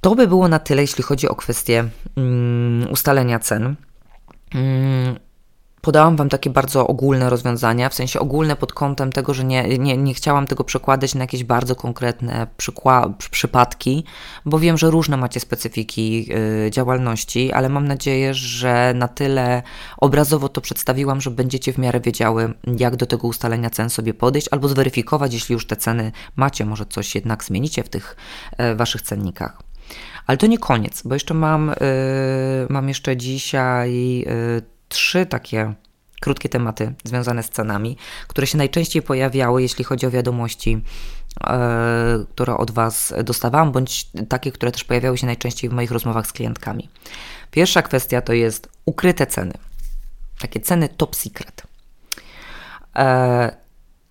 To 0.00 0.14
by 0.14 0.28
było 0.28 0.48
na 0.48 0.58
tyle, 0.58 0.82
jeśli 0.82 1.02
chodzi 1.02 1.28
o 1.28 1.34
kwestię 1.34 1.88
yy, 2.16 2.88
ustalenia 2.90 3.38
cen. 3.38 3.76
Yy, 4.54 4.60
podałam 5.80 6.16
Wam 6.16 6.28
takie 6.28 6.50
bardzo 6.50 6.86
ogólne 6.86 7.30
rozwiązania, 7.30 7.88
w 7.88 7.94
sensie 7.94 8.20
ogólne 8.20 8.56
pod 8.56 8.72
kątem 8.72 9.12
tego, 9.12 9.34
że 9.34 9.44
nie, 9.44 9.78
nie, 9.78 9.96
nie 9.96 10.14
chciałam 10.14 10.46
tego 10.46 10.64
przekładać 10.64 11.14
na 11.14 11.20
jakieś 11.20 11.44
bardzo 11.44 11.76
konkretne 11.76 12.46
przypadki, 13.30 14.04
bo 14.44 14.58
wiem, 14.58 14.78
że 14.78 14.90
różne 14.90 15.16
macie 15.16 15.40
specyfiki 15.40 16.28
yy, 16.28 16.70
działalności, 16.70 17.52
ale 17.52 17.68
mam 17.68 17.88
nadzieję, 17.88 18.34
że 18.34 18.92
na 18.94 19.08
tyle 19.08 19.62
obrazowo 19.98 20.48
to 20.48 20.60
przedstawiłam, 20.60 21.20
że 21.20 21.30
będziecie 21.30 21.72
w 21.72 21.78
miarę 21.78 22.00
wiedziały, 22.00 22.54
jak 22.78 22.96
do 22.96 23.06
tego 23.06 23.28
ustalenia 23.28 23.70
cen 23.70 23.90
sobie 23.90 24.14
podejść, 24.14 24.48
albo 24.50 24.68
zweryfikować, 24.68 25.34
jeśli 25.34 25.52
już 25.52 25.66
te 25.66 25.76
ceny 25.76 26.12
macie, 26.36 26.64
może 26.64 26.86
coś 26.86 27.14
jednak 27.14 27.44
zmienicie 27.44 27.82
w 27.82 27.88
tych 27.88 28.16
yy, 28.58 28.74
Waszych 28.74 29.02
cennikach. 29.02 29.69
Ale 30.30 30.36
to 30.36 30.46
nie 30.46 30.58
koniec, 30.58 31.02
bo 31.04 31.14
jeszcze 31.14 31.34
mam, 31.34 31.68
yy, 31.68 32.66
mam 32.68 32.88
jeszcze 32.88 33.16
dzisiaj 33.16 34.18
yy, 34.18 34.62
trzy 34.88 35.26
takie 35.26 35.74
krótkie 36.20 36.48
tematy 36.48 36.94
związane 37.04 37.42
z 37.42 37.50
cenami, 37.50 37.96
które 38.28 38.46
się 38.46 38.58
najczęściej 38.58 39.02
pojawiały, 39.02 39.62
jeśli 39.62 39.84
chodzi 39.84 40.06
o 40.06 40.10
wiadomości, 40.10 40.82
e, 41.46 42.24
które 42.30 42.56
od 42.56 42.70
Was 42.70 43.14
dostawałam, 43.24 43.72
bądź 43.72 44.06
takie, 44.28 44.52
które 44.52 44.72
też 44.72 44.84
pojawiały 44.84 45.18
się 45.18 45.26
najczęściej 45.26 45.70
w 45.70 45.72
moich 45.72 45.90
rozmowach 45.90 46.26
z 46.26 46.32
klientkami. 46.32 46.88
Pierwsza 47.50 47.82
kwestia 47.82 48.22
to 48.22 48.32
jest 48.32 48.68
ukryte 48.86 49.26
ceny. 49.26 49.54
Takie 50.40 50.60
ceny 50.60 50.88
top 50.88 51.16
secret. 51.16 51.62
E, 52.96 53.56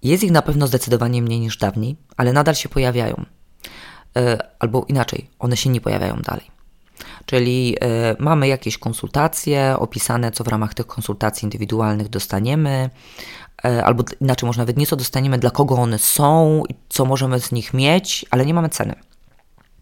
jest 0.04 0.24
ich 0.24 0.32
na 0.32 0.42
pewno 0.42 0.68
zdecydowanie 0.68 1.22
mniej 1.22 1.40
niż 1.40 1.58
dawniej, 1.58 1.96
ale 2.18 2.34
nadal 2.34 2.56
się 2.56 2.70
pojawiają. 2.70 3.26
E, 4.20 4.38
albo 4.60 4.86
inaczej, 4.88 5.30
one 5.40 5.58
się 5.58 5.70
nie 5.70 5.82
pojawiają 5.82 6.16
dalej. 6.16 6.52
Czyli 7.26 7.76
y, 7.76 8.16
mamy 8.20 8.48
jakieś 8.48 8.78
konsultacje 8.78 9.76
opisane, 9.80 10.32
co 10.32 10.44
w 10.44 10.48
ramach 10.48 10.74
tych 10.74 10.88
konsultacji 10.88 11.46
indywidualnych 11.46 12.10
dostaniemy, 12.10 12.90
y, 13.66 13.84
albo 13.84 14.04
inaczej, 14.22 14.48
może 14.48 14.60
nawet 14.60 14.78
nie 14.78 14.88
co 14.88 14.96
dostaniemy, 14.96 15.38
dla 15.38 15.52
kogo 15.52 15.76
one 15.76 16.00
są, 16.00 16.64
co 16.90 17.06
możemy 17.06 17.40
z 17.40 17.52
nich 17.52 17.74
mieć, 17.74 18.26
ale 18.32 18.46
nie 18.46 18.54
mamy 18.54 18.70
ceny. 18.70 18.96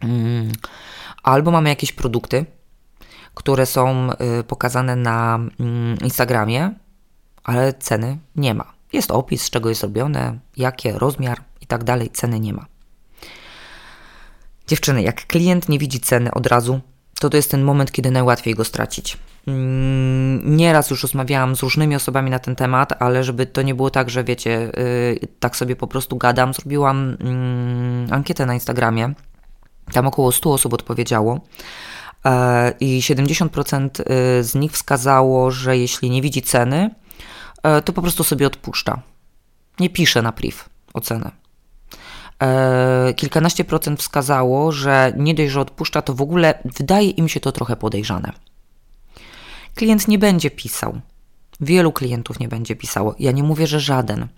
Y, 0.04 0.08
albo 1.22 1.50
mamy 1.50 1.68
jakieś 1.68 1.92
produkty, 1.92 2.46
które 3.34 3.66
są 3.66 4.08
pokazane 4.46 4.96
na 4.96 5.38
mm, 5.60 5.98
Instagramie, 6.04 6.74
ale 7.44 7.72
ceny 7.72 8.18
nie 8.36 8.54
ma. 8.54 8.72
Jest 8.92 9.10
opis, 9.10 9.42
z 9.42 9.50
czego 9.50 9.68
jest 9.68 9.82
robione, 9.82 10.38
jakie, 10.56 10.98
rozmiar 10.98 11.40
i 11.60 11.66
tak 11.66 11.84
dalej, 11.84 12.10
ceny 12.10 12.40
nie 12.40 12.52
ma. 12.52 12.66
Dziewczyny, 14.68 15.02
jak 15.02 15.26
klient 15.26 15.68
nie 15.68 15.78
widzi 15.78 16.00
ceny 16.00 16.30
od 16.30 16.46
razu, 16.46 16.80
to 17.20 17.30
to 17.30 17.36
jest 17.36 17.50
ten 17.50 17.62
moment, 17.62 17.92
kiedy 17.92 18.10
najłatwiej 18.10 18.54
go 18.54 18.64
stracić. 18.64 19.16
Mm, 19.46 20.56
nieraz 20.56 20.90
już 20.90 21.02
rozmawiałam 21.02 21.56
z 21.56 21.62
różnymi 21.62 21.96
osobami 21.96 22.30
na 22.30 22.38
ten 22.38 22.56
temat, 22.56 23.02
ale 23.02 23.24
żeby 23.24 23.46
to 23.46 23.62
nie 23.62 23.74
było 23.74 23.90
tak, 23.90 24.10
że 24.10 24.24
wiecie, 24.24 24.78
y, 24.78 25.28
tak 25.40 25.56
sobie 25.56 25.76
po 25.76 25.86
prostu 25.86 26.16
gadam, 26.16 26.54
zrobiłam 26.54 27.16
mm, 27.20 28.12
ankietę 28.12 28.46
na 28.46 28.54
Instagramie. 28.54 29.12
Tam 29.92 30.06
około 30.06 30.32
100 30.32 30.52
osób 30.52 30.72
odpowiedziało. 30.72 31.40
E, 32.24 32.72
I 32.80 33.00
70% 33.00 34.00
y, 34.00 34.44
z 34.44 34.54
nich 34.54 34.72
wskazało, 34.72 35.50
że 35.50 35.78
jeśli 35.78 36.10
nie 36.10 36.22
widzi 36.22 36.42
ceny, 36.42 36.90
e, 37.62 37.82
to 37.82 37.92
po 37.92 38.02
prostu 38.02 38.24
sobie 38.24 38.46
odpuszcza. 38.46 39.02
Nie 39.80 39.90
pisze 39.90 40.22
na 40.22 40.32
priv 40.32 40.56
o 40.94 41.00
cenę. 41.00 41.30
E, 42.42 43.14
kilkanaście 43.16 43.64
procent 43.64 44.00
wskazało, 44.00 44.72
że 44.72 45.12
nie 45.16 45.34
dość, 45.34 45.50
że 45.50 45.60
odpuszcza, 45.60 46.02
to 46.02 46.14
w 46.14 46.22
ogóle 46.22 46.58
wydaje 46.64 47.10
im 47.10 47.28
się 47.28 47.40
to 47.40 47.52
trochę 47.52 47.76
podejrzane. 47.76 48.32
Klient 49.74 50.08
nie 50.08 50.18
będzie 50.18 50.50
pisał. 50.50 51.00
Wielu 51.60 51.92
klientów 51.92 52.40
nie 52.40 52.48
będzie 52.48 52.76
pisało. 52.76 53.14
Ja 53.18 53.32
nie 53.32 53.42
mówię, 53.42 53.66
że 53.66 53.80
żaden. 53.80 54.28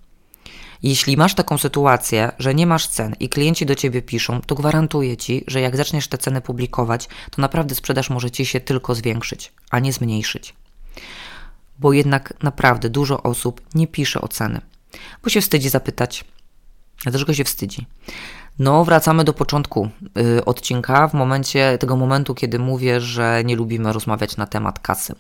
Jeśli 0.83 1.17
masz 1.17 1.35
taką 1.35 1.59
sytuację, 1.59 2.33
że 2.39 2.55
nie 2.55 2.67
masz 2.67 2.87
cen 2.87 3.15
i 3.21 3.29
klienci 3.29 3.67
do 3.67 3.75
ciebie 3.75 4.03
piszą, 4.03 4.41
to 4.41 4.55
gwarantuję 4.55 5.17
ci, 5.17 5.45
że 5.47 5.61
jak 5.61 5.77
zaczniesz 5.77 6.09
te 6.09 6.19
ceny 6.19 6.41
publikować, 6.41 7.09
to 7.31 7.43
naprawdę 7.43 7.75
sprzedaż 7.75 8.11
może 8.11 8.31
ci 8.31 8.47
się 8.47 8.61
tylko 8.61 8.95
zwiększyć, 8.95 9.53
a 9.71 9.79
nie 9.79 9.93
zmniejszyć. 9.93 10.55
Bo 11.79 11.93
jednak 11.93 12.35
naprawdę 12.43 12.91
dużo 12.91 13.23
osób 13.23 13.61
nie 13.75 13.87
pisze 13.87 14.21
o 14.21 14.29
ceny, 14.29 14.61
bo 15.25 15.31
się 15.31 15.41
wstydzi 15.41 15.69
zapytać, 15.69 16.25
Dlaczego 17.05 17.35
się 17.35 17.45
wstydzi? 17.45 17.87
No, 18.59 18.85
wracamy 18.85 19.25
do 19.25 19.33
początku 19.33 19.89
y, 20.19 20.45
odcinka, 20.45 21.09
w 21.09 21.15
momencie 21.15 21.79
tego 21.79 21.97
momentu, 21.97 22.35
kiedy 22.35 22.59
mówię, 22.59 23.01
że 23.01 23.43
nie 23.45 23.57
lubimy 23.57 23.93
rozmawiać 23.93 24.37
na 24.37 24.47
temat 24.47 24.79
kasy. 24.79 25.15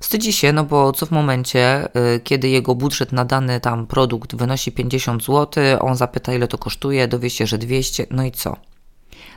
Wstydzi 0.00 0.32
się, 0.32 0.52
no 0.52 0.64
bo 0.64 0.92
co 0.92 1.06
w 1.06 1.10
momencie, 1.10 1.88
y, 2.16 2.20
kiedy 2.20 2.48
jego 2.48 2.74
budżet 2.74 3.12
na 3.12 3.24
dany 3.24 3.60
tam 3.60 3.86
produkt 3.86 4.36
wynosi 4.36 4.72
50 4.72 5.24
zł, 5.24 5.64
on 5.80 5.96
zapyta, 5.96 6.34
ile 6.34 6.48
to 6.48 6.58
kosztuje, 6.58 7.08
dowie 7.08 7.30
się, 7.30 7.46
że 7.46 7.58
200, 7.58 8.06
no 8.10 8.24
i 8.24 8.32
co? 8.32 8.56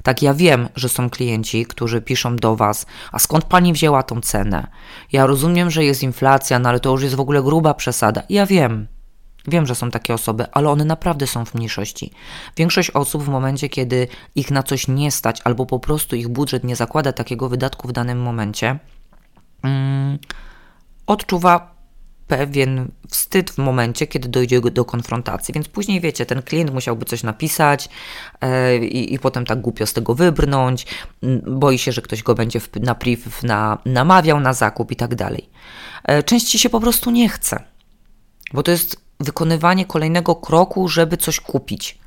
Tak, 0.03 0.21
ja 0.21 0.33
wiem, 0.33 0.69
że 0.75 0.89
są 0.89 1.09
klienci, 1.09 1.65
którzy 1.65 2.01
piszą 2.01 2.35
do 2.35 2.55
Was, 2.55 2.85
a 3.11 3.19
skąd 3.19 3.45
Pani 3.45 3.73
wzięła 3.73 4.03
tą 4.03 4.21
cenę? 4.21 4.67
Ja 5.11 5.25
rozumiem, 5.25 5.71
że 5.71 5.85
jest 5.85 6.03
inflacja, 6.03 6.59
no 6.59 6.69
ale 6.69 6.79
to 6.79 6.91
już 6.91 7.03
jest 7.03 7.15
w 7.15 7.19
ogóle 7.19 7.43
gruba 7.43 7.73
przesada. 7.73 8.23
Ja 8.29 8.45
wiem, 8.45 8.87
Wiem, 9.47 9.65
że 9.65 9.75
są 9.75 9.91
takie 9.91 10.13
osoby, 10.13 10.45
ale 10.51 10.69
one 10.69 10.85
naprawdę 10.85 11.27
są 11.27 11.45
w 11.45 11.55
mniejszości. 11.55 12.11
Większość 12.57 12.91
osób 12.91 13.23
w 13.23 13.27
momencie, 13.27 13.69
kiedy 13.69 14.07
ich 14.35 14.51
na 14.51 14.63
coś 14.63 14.87
nie 14.87 15.11
stać, 15.11 15.41
albo 15.43 15.65
po 15.65 15.79
prostu 15.79 16.15
ich 16.15 16.27
budżet 16.27 16.63
nie 16.63 16.75
zakłada 16.75 17.13
takiego 17.13 17.49
wydatku 17.49 17.87
w 17.87 17.91
danym 17.91 18.21
momencie, 18.21 18.79
mm, 19.63 20.19
odczuwa 21.07 21.71
pewien 22.27 22.91
wstyd 23.09 23.51
w 23.51 23.57
momencie, 23.57 24.07
kiedy 24.07 24.29
dojdzie 24.29 24.61
do 24.61 24.85
konfrontacji. 24.85 25.53
Więc 25.53 25.67
później 25.67 26.01
wiecie, 26.01 26.25
ten 26.25 26.41
klient 26.41 26.73
musiałby 26.73 27.05
coś 27.05 27.23
napisać 27.23 27.89
yy, 28.41 28.87
i, 28.87 29.19
potem 29.19 29.45
tak 29.45 29.61
głupio 29.61 29.85
z 29.85 29.93
tego 29.93 30.15
wybrnąć, 30.15 30.85
mm, 31.23 31.59
boi 31.59 31.77
się, 31.77 31.91
że 31.91 32.01
ktoś 32.01 32.23
go 32.23 32.35
będzie 32.35 32.59
w, 32.59 32.69
na 32.75 32.95
priv 32.95 33.29
na, 33.43 33.77
namawiał 33.85 34.39
na 34.39 34.53
zakup 34.53 34.91
i 34.91 34.95
tak 34.95 35.15
dalej. 35.15 35.49
Yy, 36.07 36.23
części 36.23 36.59
się 36.59 36.69
po 36.69 36.79
prostu 36.79 37.11
nie 37.11 37.29
chce, 37.29 37.63
bo 38.53 38.63
to 38.63 38.71
jest 38.71 39.10
wykonywanie 39.21 39.85
kolejnego 39.85 40.35
kroku, 40.35 40.87
żeby 40.87 41.17
coś 41.17 41.39
kupić. 41.39 42.01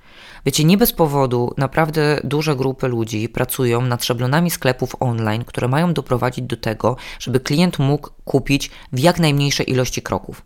Wiecie, 0.46 0.64
nie 0.64 0.79
bez 0.79 0.92
powodu 0.92 1.55
naprawdę 1.57 2.20
duże 2.24 2.57
grupy 2.57 2.88
ludzi 2.88 3.29
pracują 3.29 3.81
nad 3.81 4.05
szablonami 4.05 4.50
sklepów 4.50 4.96
online, 5.00 5.44
które 5.44 5.68
mają 5.68 5.92
doprowadzić 5.94 6.44
do 6.44 6.57
tego, 6.57 6.96
żeby 7.18 7.40
klient 7.40 7.79
mógł 7.79 8.11
kupić 8.24 8.70
w 8.92 8.98
jak 8.98 9.18
najmniejszej 9.18 9.70
ilości 9.70 10.03
kroków. 10.03 10.42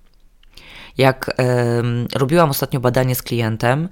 Jak 0.98 1.36
robiłam 2.14 2.50
ostatnio 2.50 2.80
badanie 2.80 3.14
z 3.14 3.22
klientem, 3.22 3.88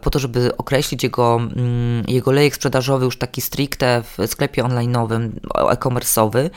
po 0.00 0.10
to, 0.10 0.18
żeby 0.18 0.56
określić 0.56 1.02
jego, 1.02 1.36
mm, 1.36 2.04
jego 2.08 2.32
lejek 2.32 2.54
sprzedażowy 2.54 3.04
już 3.04 3.18
taki 3.18 3.40
stricte 3.40 4.02
w 4.02 4.26
sklepie 4.26 4.64
online'owym, 4.64 5.30
e-commerce'owy 5.54 6.50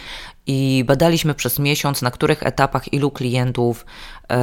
i 0.47 0.83
badaliśmy 0.87 1.33
przez 1.33 1.59
miesiąc, 1.59 2.01
na 2.01 2.11
których 2.11 2.43
etapach 2.43 2.93
ilu 2.93 3.11
klientów 3.11 3.85
e, 4.31 4.37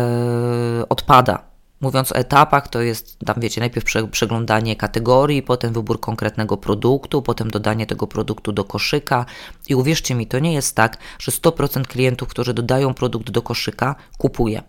odpada. 0.89 1.53
Mówiąc 1.81 2.13
o 2.13 2.15
etapach, 2.15 2.69
to 2.69 2.81
jest 2.81 3.19
tam, 3.27 3.37
wiecie, 3.39 3.61
najpierw 3.61 3.87
przeglądanie 4.11 4.77
kategorii, 4.77 5.43
potem 5.43 5.73
wybór 5.73 6.01
konkretnego 6.01 6.57
produktu, 6.57 7.23
potem 7.23 7.51
dodanie 7.51 7.87
tego 7.87 8.07
produktu 8.07 8.53
do 8.53 8.65
koszyka. 8.65 9.27
I 9.69 9.75
uwierzcie 9.75 10.15
mi, 10.15 10.27
to 10.27 10.39
nie 10.39 10.53
jest 10.53 10.77
tak, 10.77 10.99
że 11.19 11.33
100% 11.33 11.83
klientów, 11.83 12.29
którzy 12.29 12.55
dodają 12.55 12.95
produkt 12.95 13.31
do 13.31 13.43
koszyka, 13.43 13.95
kupuje. 14.19 14.63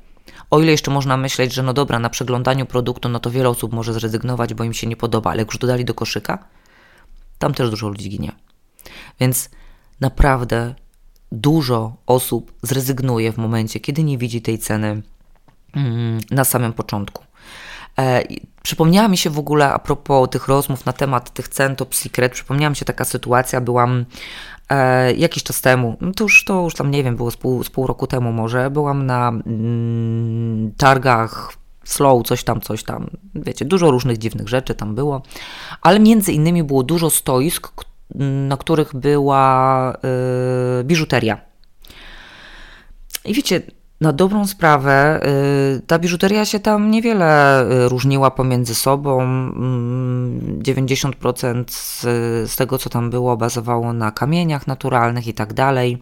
O 0.54 0.62
ile 0.62 0.72
jeszcze 0.72 0.92
można 0.92 1.18
myśleć, 1.18 1.54
że 1.54 1.64
no 1.64 1.74
dobra, 1.74 2.00
na 2.00 2.10
przeglądaniu 2.10 2.66
produktu, 2.66 3.10
no 3.10 3.20
to 3.20 3.32
wiele 3.32 3.50
osób 3.50 3.74
może 3.74 3.94
zrezygnować, 3.94 4.54
bo 4.54 4.64
im 4.64 4.74
się 4.74 4.88
nie 4.88 4.96
podoba, 4.96 5.32
ale 5.32 5.40
jak 5.40 5.48
już 5.48 5.58
dodali 5.58 5.86
do 5.86 5.94
koszyka, 5.94 6.46
tam 7.40 7.54
też 7.54 7.70
dużo 7.70 7.88
ludzi 7.88 8.10
ginie. 8.10 8.32
Więc 9.20 9.50
naprawdę 10.00 10.76
dużo 11.32 11.96
osób 12.06 12.54
zrezygnuje 12.62 13.32
w 13.32 13.38
momencie, 13.38 13.80
kiedy 13.80 14.04
nie 14.04 14.18
widzi 14.18 14.42
tej 14.42 14.60
ceny 14.60 15.02
mm, 15.76 16.20
na 16.32 16.44
samym 16.44 16.74
początku. 16.74 17.24
E, 18.00 18.24
przypomniała 18.64 19.08
mi 19.08 19.18
się 19.18 19.30
w 19.30 19.40
ogóle 19.40 19.74
a 19.74 19.80
propos 19.80 20.30
tych 20.30 20.48
rozmów 20.48 20.86
na 20.86 20.94
temat 20.94 21.34
tych 21.34 21.48
cen 21.48 21.76
Top 21.76 21.96
Secret, 21.96 22.34
przypomniała 22.34 22.70
mi 22.70 22.76
się 22.76 22.86
taka 22.86 23.06
sytuacja, 23.06 23.62
byłam 23.62 24.06
e, 24.74 25.14
jakiś 25.14 25.44
czas 25.44 25.62
temu, 25.62 25.98
no 26.02 26.12
to 26.12 26.24
już, 26.24 26.46
to 26.46 26.64
już 26.64 26.74
tam 26.74 26.92
nie 26.92 27.04
wiem, 27.04 27.16
było 27.16 27.32
z 27.32 27.38
pół, 27.38 27.64
z 27.64 27.70
pół 27.70 27.88
roku 27.88 28.08
temu 28.08 28.32
może, 28.32 28.70
byłam 28.70 29.06
na 29.06 29.30
mm, 29.30 30.72
targach 30.78 31.54
slow, 31.84 32.24
coś 32.24 32.44
tam, 32.44 32.62
coś 32.62 32.84
tam, 32.84 33.10
wiecie, 33.36 33.66
dużo 33.66 33.92
różnych 33.92 34.18
dziwnych 34.18 34.50
rzeczy 34.50 34.76
tam 34.76 34.96
było, 34.96 35.22
ale 35.82 36.00
między 36.00 36.32
innymi 36.32 36.64
było 36.64 36.84
dużo 36.84 37.10
stoisk, 37.10 37.86
na 38.48 38.58
których 38.58 38.96
była 38.96 39.94
y, 40.80 40.84
biżuteria. 40.84 41.42
I 43.26 43.34
wiecie, 43.34 43.62
na 44.04 44.14
dobrą 44.14 44.48
sprawę, 44.48 45.20
y, 45.78 45.82
ta 45.88 46.00
biżuteria 46.00 46.46
się 46.46 46.60
tam 46.60 46.92
niewiele 46.92 47.64
y, 47.64 47.90
różniła 47.90 48.32
pomiędzy 48.32 48.76
sobą. 48.76 49.20
90% 49.20 51.46
mm, 51.46 51.66
z, 52.48 52.56
tego, 52.56 52.78
co 52.78 52.90
tam 52.90 53.10
było, 53.10 53.38
bazowało 53.38 53.94
na 53.94 54.12
kamieniach 54.12 54.68
naturalnych 54.68 55.28
i 55.28 55.34
tak 55.34 55.54
dalej. 55.54 56.02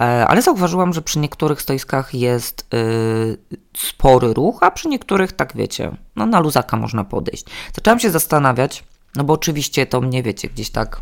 E, 0.00 0.26
ale 0.26 0.42
zauważyłam, 0.42 0.92
że 0.92 1.02
przy 1.02 1.18
niektórych 1.18 1.62
stoiskach 1.62 2.14
jest 2.14 2.74
y, 2.74 3.38
spory 3.76 4.34
ruch, 4.34 4.58
a 4.60 4.70
przy 4.70 4.88
niektórych, 4.88 5.32
tak 5.32 5.56
wiecie, 5.56 5.96
no 6.16 6.26
na 6.26 6.40
luzaka 6.40 6.76
można 6.76 7.04
podejść. 7.04 7.44
Zaczęłam 7.74 8.00
się 8.00 8.10
zastanawiać, 8.10 8.84
no 9.16 9.24
bo 9.24 9.32
oczywiście 9.32 9.86
to 9.86 10.00
mnie, 10.00 10.22
wiecie, 10.22 10.48
gdzieś 10.48 10.70
tak 10.70 11.00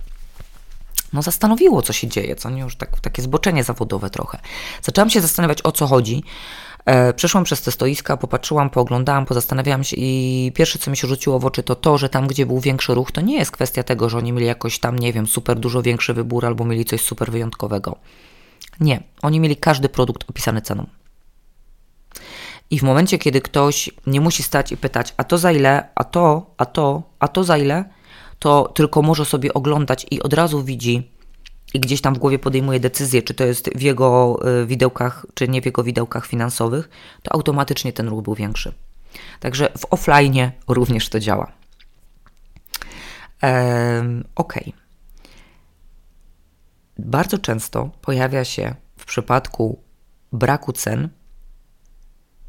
no 1.14 1.22
zastanowiło, 1.22 1.82
co 1.82 1.92
się 1.92 2.08
dzieje, 2.08 2.36
co 2.36 2.50
nie 2.50 2.60
już 2.60 2.76
tak, 2.76 3.00
takie 3.00 3.22
zboczenie 3.22 3.64
zawodowe 3.64 4.10
trochę. 4.10 4.38
Zaczęłam 4.82 5.10
się 5.10 5.20
zastanawiać, 5.20 5.58
o 5.64 5.72
co 5.72 5.86
chodzi. 5.86 6.24
E, 6.84 7.12
przeszłam 7.12 7.44
przez 7.44 7.62
te 7.62 7.72
stoiska, 7.72 8.16
popatrzyłam, 8.16 8.70
pooglądałam, 8.70 9.26
pozastanawiałam 9.26 9.84
się 9.84 9.96
i 9.96 10.52
pierwsze, 10.54 10.78
co 10.78 10.90
mi 10.90 10.96
się 10.96 11.08
rzuciło 11.08 11.38
w 11.38 11.44
oczy, 11.44 11.62
to 11.62 11.74
to, 11.74 11.98
że 11.98 12.08
tam, 12.08 12.26
gdzie 12.26 12.46
był 12.46 12.60
większy 12.60 12.94
ruch, 12.94 13.12
to 13.12 13.20
nie 13.20 13.38
jest 13.38 13.50
kwestia 13.50 13.82
tego, 13.82 14.08
że 14.08 14.18
oni 14.18 14.32
mieli 14.32 14.46
jakoś 14.46 14.78
tam, 14.78 14.98
nie 14.98 15.12
wiem, 15.12 15.26
super 15.26 15.58
dużo 15.58 15.82
większy 15.82 16.14
wybór 16.14 16.46
albo 16.46 16.64
mieli 16.64 16.84
coś 16.84 17.00
super 17.00 17.32
wyjątkowego. 17.32 17.96
Nie, 18.80 19.02
oni 19.22 19.40
mieli 19.40 19.56
każdy 19.56 19.88
produkt 19.88 20.30
opisany 20.30 20.62
ceną. 20.62 20.86
I 22.70 22.78
w 22.78 22.82
momencie, 22.82 23.18
kiedy 23.18 23.40
ktoś 23.40 23.90
nie 24.06 24.20
musi 24.20 24.42
stać 24.42 24.72
i 24.72 24.76
pytać, 24.76 25.14
a 25.16 25.24
to 25.24 25.38
za 25.38 25.52
ile, 25.52 25.88
a 25.94 26.04
to, 26.04 26.50
a 26.56 26.66
to, 26.66 27.02
a 27.18 27.28
to 27.28 27.44
za 27.44 27.58
ile, 27.58 27.84
to 28.44 28.72
tylko 28.74 29.02
może 29.02 29.24
sobie 29.24 29.54
oglądać 29.54 30.06
i 30.10 30.22
od 30.22 30.32
razu 30.32 30.64
widzi 30.64 31.10
i 31.74 31.80
gdzieś 31.80 32.00
tam 32.00 32.14
w 32.14 32.18
głowie 32.18 32.38
podejmuje 32.38 32.80
decyzję, 32.80 33.22
czy 33.22 33.34
to 33.34 33.44
jest 33.44 33.70
w 33.74 33.82
jego 33.82 34.38
y, 34.62 34.66
widełkach, 34.66 35.26
czy 35.34 35.48
nie 35.48 35.62
w 35.62 35.66
jego 35.66 35.84
widełkach 35.84 36.26
finansowych, 36.26 36.88
to 37.22 37.32
automatycznie 37.32 37.92
ten 37.92 38.08
ruch 38.08 38.22
był 38.22 38.34
większy. 38.34 38.72
Także 39.40 39.72
w 39.78 39.92
offline 39.92 40.50
również 40.68 41.08
to 41.08 41.20
działa. 41.20 41.52
Ehm, 43.40 44.24
ok. 44.34 44.54
Bardzo 46.98 47.38
często 47.38 47.90
pojawia 48.00 48.44
się 48.44 48.74
w 48.96 49.04
przypadku 49.04 49.78
braku 50.32 50.72
cen 50.72 51.08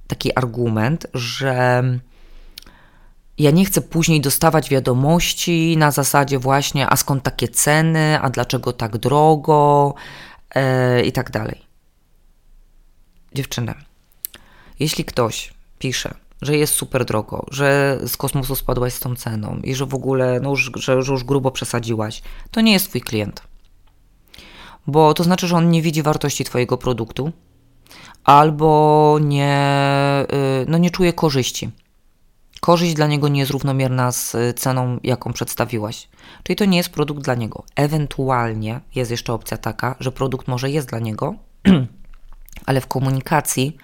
taki 0.07 0.37
argument, 0.37 1.07
że 1.13 1.83
ja 3.37 3.51
nie 3.51 3.65
chcę 3.65 3.81
później 3.81 4.21
dostawać 4.21 4.69
wiadomości 4.69 5.77
na 5.77 5.91
zasadzie 5.91 6.39
właśnie, 6.39 6.89
a 6.89 6.95
skąd 6.95 7.23
takie 7.23 7.47
ceny, 7.47 8.19
a 8.21 8.29
dlaczego 8.29 8.73
tak 8.73 8.97
drogo 8.97 9.93
yy, 10.55 11.05
i 11.05 11.11
tak 11.11 11.31
dalej. 11.31 11.61
Dziewczyny, 13.33 13.73
jeśli 14.79 15.05
ktoś 15.05 15.53
pisze, 15.79 16.13
że 16.41 16.57
jest 16.57 16.73
super 16.73 17.05
drogo, 17.05 17.45
że 17.51 17.99
z 18.07 18.17
kosmosu 18.17 18.55
spadłaś 18.55 18.93
z 18.93 18.99
tą 18.99 19.15
ceną 19.15 19.59
i 19.63 19.75
że 19.75 19.85
w 19.85 19.93
ogóle, 19.93 20.39
no 20.39 20.49
już, 20.49 20.71
że, 20.75 21.03
że 21.03 21.11
już 21.11 21.23
grubo 21.23 21.51
przesadziłaś, 21.51 22.21
to 22.51 22.61
nie 22.61 22.73
jest 22.73 22.89
twój 22.89 23.01
klient. 23.01 23.41
Bo 24.87 25.13
to 25.13 25.23
znaczy, 25.23 25.47
że 25.47 25.55
on 25.55 25.71
nie 25.71 25.81
widzi 25.81 26.03
wartości 26.03 26.43
twojego 26.43 26.77
produktu 26.77 27.31
albo 28.23 29.17
nie, 29.21 30.25
yy, 30.31 30.65
no 30.67 30.77
nie 30.77 30.91
czuje 30.91 31.13
korzyści 31.13 31.69
korzyść 32.65 32.93
dla 32.93 33.07
niego 33.07 33.27
nie 33.27 33.39
jest 33.39 33.51
równomierna 33.51 34.11
z 34.11 34.35
y, 34.35 34.53
ceną, 34.53 34.99
jaką 35.03 35.33
przedstawiłaś. 35.33 36.07
Czyli 36.43 36.55
to 36.55 36.65
nie 36.65 36.77
jest 36.77 36.89
produkt 36.89 37.21
dla 37.21 37.35
niego. 37.35 37.63
Ewentualnie 37.75 38.79
jest 38.95 39.11
jeszcze 39.11 39.33
opcja 39.33 39.57
taka, 39.57 39.95
że 39.99 40.11
produkt 40.11 40.47
może 40.47 40.71
jest 40.71 40.89
dla 40.89 40.99
niego, 40.99 41.35
ale 42.65 42.81
w 42.81 42.87
komunikacji 42.87 43.77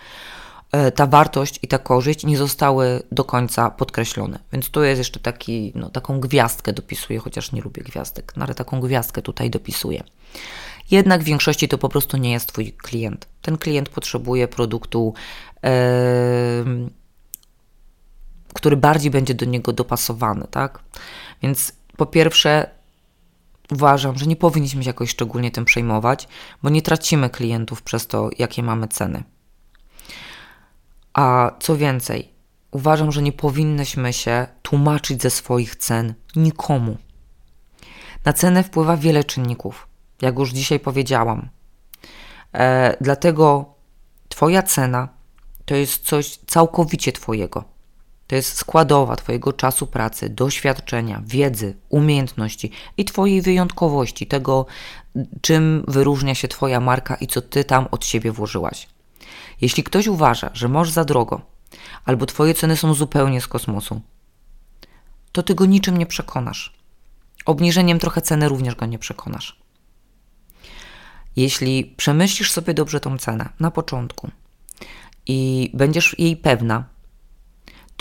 y, 0.88 0.92
ta 0.92 1.08
wartość 1.08 1.60
i 1.62 1.68
ta 1.68 1.78
korzyść 1.78 2.26
nie 2.26 2.38
zostały 2.38 3.04
do 3.12 3.24
końca 3.24 3.72
podkreślone. 3.72 4.40
Więc 4.54 4.70
tu 4.70 4.84
jest 4.84 4.98
jeszcze 4.98 5.20
taki, 5.20 5.72
no, 5.76 5.90
taką 5.90 6.20
gwiazdkę 6.20 6.74
dopisuję, 6.74 7.20
chociaż 7.20 7.52
nie 7.52 7.62
lubię 7.62 7.82
gwiazdek, 7.82 8.34
no, 8.38 8.46
ale 8.46 8.56
taką 8.56 8.80
gwiazdkę 8.80 9.22
tutaj 9.22 9.50
dopisuję. 9.50 10.04
Jednak 10.92 11.22
w 11.22 11.26
większości 11.26 11.68
to 11.68 11.78
po 11.78 11.90
prostu 11.90 12.18
nie 12.18 12.32
jest 12.32 12.48
Twój 12.48 12.72
klient. 12.72 13.28
Ten 13.42 13.58
klient 13.58 13.90
potrzebuje 13.90 14.48
produktu. 14.48 15.14
Yy, 15.64 17.01
który 18.54 18.78
bardziej 18.78 19.12
będzie 19.12 19.34
do 19.34 19.46
niego 19.46 19.74
dopasowany, 19.74 20.48
tak? 20.52 20.84
Więc 21.42 21.74
po 21.98 22.06
pierwsze, 22.06 22.70
uważam, 23.72 24.18
że 24.18 24.26
nie 24.26 24.36
powinniśmy 24.36 24.84
się 24.84 24.90
jakoś 24.90 25.10
szczególnie 25.10 25.52
tym 25.52 25.66
przejmować, 25.66 26.28
bo 26.64 26.70
nie 26.70 26.82
tracimy 26.82 27.30
klientów 27.30 27.82
przez 27.82 28.08
to, 28.08 28.30
jakie 28.40 28.64
mamy 28.64 28.88
ceny. 28.88 29.24
A 31.14 31.52
co 31.60 31.78
więcej, 31.78 32.30
uważam, 32.72 33.12
że 33.12 33.22
nie 33.22 33.32
powinnyśmy 33.32 34.14
się 34.14 34.48
tłumaczyć 34.62 35.22
ze 35.22 35.30
swoich 35.30 35.76
cen 35.76 36.14
nikomu. 36.36 36.98
Na 38.26 38.34
cenę 38.34 38.64
wpływa 38.64 38.98
wiele 38.98 39.24
czynników, 39.24 39.88
jak 40.22 40.40
już 40.40 40.52
dzisiaj 40.52 40.80
powiedziałam. 40.80 41.50
E, 42.54 42.98
dlatego 43.02 43.72
Twoja 44.30 44.64
cena 44.64 45.08
to 45.66 45.76
jest 45.76 46.06
coś 46.06 46.38
całkowicie 46.38 47.12
Twojego. 47.12 47.64
To 48.32 48.36
jest 48.36 48.58
składowa 48.58 49.16
Twojego 49.16 49.54
czasu 49.54 49.88
pracy, 49.88 50.30
doświadczenia, 50.30 51.22
wiedzy, 51.26 51.76
umiejętności 51.90 52.72
i 52.98 53.06
Twojej 53.06 53.42
wyjątkowości, 53.42 54.28
tego, 54.28 54.66
czym 55.42 55.84
wyróżnia 55.88 56.36
się 56.36 56.48
Twoja 56.48 56.80
marka 56.80 57.16
i 57.16 57.28
co 57.28 57.42
Ty 57.42 57.64
tam 57.64 57.88
od 57.92 58.06
siebie 58.06 58.32
włożyłaś. 58.32 58.88
Jeśli 59.62 59.84
ktoś 59.84 60.08
uważa, 60.08 60.50
że 60.54 60.68
możesz 60.68 60.94
za 60.94 61.06
drogo, 61.06 61.42
albo 62.06 62.26
Twoje 62.26 62.54
ceny 62.54 62.78
są 62.78 62.94
zupełnie 62.94 63.42
z 63.42 63.48
kosmosu, 63.48 64.02
to 65.32 65.44
Ty 65.44 65.56
go 65.56 65.66
niczym 65.66 65.98
nie 65.98 66.06
przekonasz. 66.06 66.74
Obniżeniem 67.46 68.00
trochę 68.00 68.22
ceny 68.22 68.50
również 68.50 68.76
go 68.76 68.86
nie 68.86 69.00
przekonasz. 69.00 69.60
Jeśli 71.36 71.86
przemyślisz 71.98 72.52
sobie 72.52 72.74
dobrze 72.74 73.00
tą 73.00 73.18
cenę 73.18 73.50
na 73.60 73.72
początku 73.72 74.32
i 75.28 75.72
będziesz 75.74 76.20
jej 76.20 76.38
pewna, 76.38 76.91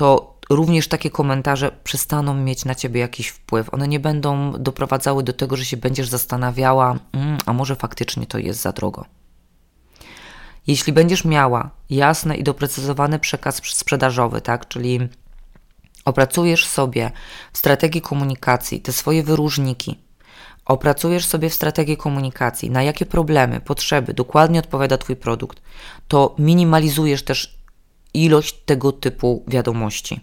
to 0.01 0.35
również 0.51 0.89
takie 0.89 1.11
komentarze 1.11 1.73
przestaną 1.85 2.35
mieć 2.35 2.65
na 2.65 2.75
ciebie 2.75 3.01
jakiś 3.01 3.29
wpływ. 3.29 3.75
One 3.75 3.89
nie 3.89 4.01
będą 4.01 4.53
doprowadzały 4.53 5.23
do 5.23 5.33
tego, 5.33 5.57
że 5.57 5.65
się 5.65 5.77
będziesz 5.77 6.09
zastanawiała, 6.09 6.99
mm, 7.13 7.39
a 7.47 7.53
może 7.53 7.77
faktycznie 7.77 8.27
to 8.27 8.39
jest 8.39 8.61
za 8.61 8.73
drogo. 8.73 9.05
Jeśli 10.67 10.93
będziesz 10.93 11.25
miała 11.25 11.71
jasny 11.91 12.37
i 12.37 12.43
doprecyzowany 12.43 13.19
przekaz 13.19 13.61
sprzedażowy, 13.65 14.41
tak, 14.41 14.69
czyli 14.69 15.09
opracujesz 16.05 16.67
sobie 16.67 17.11
w 17.53 17.59
strategii 17.59 18.01
komunikacji 18.01 18.81
te 18.81 18.93
swoje 18.93 19.23
wyróżniki, 19.23 19.99
opracujesz 20.65 21.27
sobie 21.27 21.51
w 21.51 21.55
strategii 21.55 21.97
komunikacji, 21.97 22.71
na 22.71 22.83
jakie 22.83 23.07
problemy, 23.07 23.61
potrzeby 23.61 24.15
dokładnie 24.15 24.59
odpowiada 24.59 24.99
Twój 24.99 25.17
produkt, 25.17 25.63
to 26.09 26.35
minimalizujesz 26.39 27.25
też 27.25 27.60
ilość 28.15 28.65
tego 28.65 28.93
typu 28.93 29.45
wiadomości. 29.49 30.21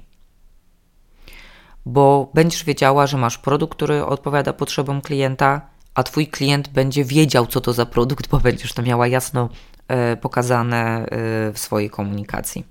Bo 1.85 2.31
będziesz 2.33 2.63
wiedziała, 2.63 3.07
że 3.07 3.17
masz 3.17 3.37
produkt, 3.37 3.75
który 3.75 4.05
odpowiada 4.05 4.53
potrzebom 4.53 5.01
klienta, 5.01 5.61
a 5.95 6.03
Twój 6.03 6.27
klient 6.27 6.69
będzie 6.69 7.05
wiedział, 7.05 7.47
co 7.47 7.61
to 7.61 7.73
za 7.73 7.85
produkt, 7.85 8.27
bo 8.27 8.39
będziesz 8.39 8.73
to 8.73 8.81
miała 8.81 9.07
jasno 9.07 9.49
e, 9.87 10.17
pokazane 10.17 11.05
e, 11.05 11.07
w 11.53 11.59
swojej 11.59 11.89
komunikacji. 11.89 12.65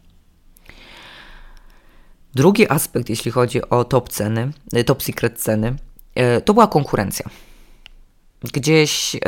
Drugi 2.35 2.71
aspekt, 2.71 3.09
jeśli 3.09 3.31
chodzi 3.31 3.71
o 3.71 3.85
top 3.85 4.09
ceny, 4.09 4.53
e, 4.73 4.85
top 4.85 5.03
secret 5.03 5.39
ceny, 5.41 5.77
to 6.45 6.55
była 6.55 6.67
konkurencja. 6.67 7.31
Gdzieś 8.53 9.15
yy, 9.15 9.21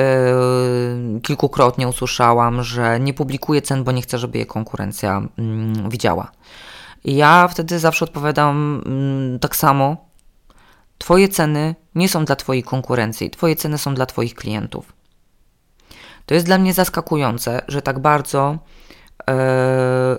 kilkukrotnie 1.22 1.88
usłyszałam, 1.88 2.62
że 2.62 3.00
nie 3.00 3.14
publikuję 3.14 3.62
cen, 3.62 3.84
bo 3.84 3.92
nie 3.92 4.02
chcę, 4.02 4.18
żeby 4.18 4.38
je 4.38 4.46
konkurencja 4.46 5.22
yy, 5.38 5.88
widziała. 5.88 6.30
I 7.04 7.16
ja 7.16 7.48
wtedy 7.48 7.78
zawsze 7.78 8.04
odpowiadam 8.04 8.82
yy, 9.32 9.38
tak 9.38 9.56
samo. 9.56 9.96
Twoje 10.98 11.28
ceny 11.28 11.74
nie 11.94 12.08
są 12.08 12.24
dla 12.24 12.36
Twojej 12.36 12.62
konkurencji, 12.62 13.30
Twoje 13.30 13.56
ceny 13.56 13.78
są 13.78 13.94
dla 13.94 14.06
Twoich 14.06 14.34
klientów. 14.34 14.92
To 16.26 16.34
jest 16.34 16.46
dla 16.46 16.58
mnie 16.58 16.74
zaskakujące, 16.74 17.62
że 17.68 17.82
tak 17.82 17.98
bardzo 17.98 18.58
yy, 19.28 19.34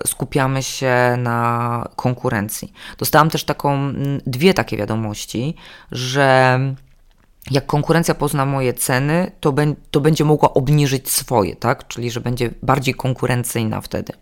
skupiamy 0.06 0.62
się 0.62 1.16
na 1.18 1.88
konkurencji. 1.96 2.72
Dostałam 2.98 3.30
też 3.30 3.44
taką, 3.44 3.92
dwie 4.26 4.54
takie 4.54 4.76
wiadomości, 4.76 5.54
że 5.92 6.58
jak 7.50 7.66
konkurencja 7.66 8.14
pozna 8.14 8.46
moje 8.46 8.72
ceny, 8.72 9.32
to, 9.40 9.52
be, 9.52 9.74
to 9.90 10.00
będzie 10.00 10.24
mogła 10.24 10.54
obniżyć 10.54 11.10
swoje, 11.10 11.56
tak? 11.56 11.88
Czyli, 11.88 12.10
że 12.10 12.20
będzie 12.20 12.50
bardziej 12.62 12.94
konkurencyjna 12.94 13.80
wtedy. 13.80 14.12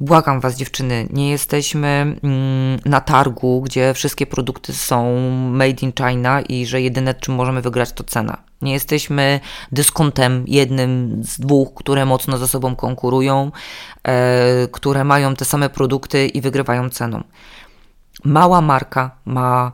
Błagam 0.00 0.40
Was, 0.40 0.56
dziewczyny, 0.56 1.06
nie 1.10 1.30
jesteśmy 1.30 2.16
mm, 2.22 2.80
na 2.84 3.00
targu, 3.00 3.60
gdzie 3.60 3.94
wszystkie 3.94 4.26
produkty 4.26 4.72
są 4.72 5.30
made 5.50 5.82
in 5.82 5.92
China 5.92 6.40
i 6.40 6.66
że 6.66 6.82
jedyne, 6.82 7.14
czym 7.14 7.34
możemy 7.34 7.62
wygrać, 7.62 7.92
to 7.92 8.04
cena. 8.04 8.38
Nie 8.62 8.72
jesteśmy 8.72 9.40
dyskontem 9.72 10.44
jednym 10.46 11.20
z 11.24 11.40
dwóch, 11.40 11.74
które 11.74 12.06
mocno 12.06 12.38
ze 12.38 12.48
sobą 12.48 12.76
konkurują, 12.76 13.50
e, 14.02 14.68
które 14.68 15.04
mają 15.04 15.34
te 15.34 15.44
same 15.44 15.70
produkty 15.70 16.26
i 16.26 16.40
wygrywają 16.40 16.90
ceną. 16.90 17.24
Mała 18.24 18.60
marka 18.60 19.10
ma 19.24 19.72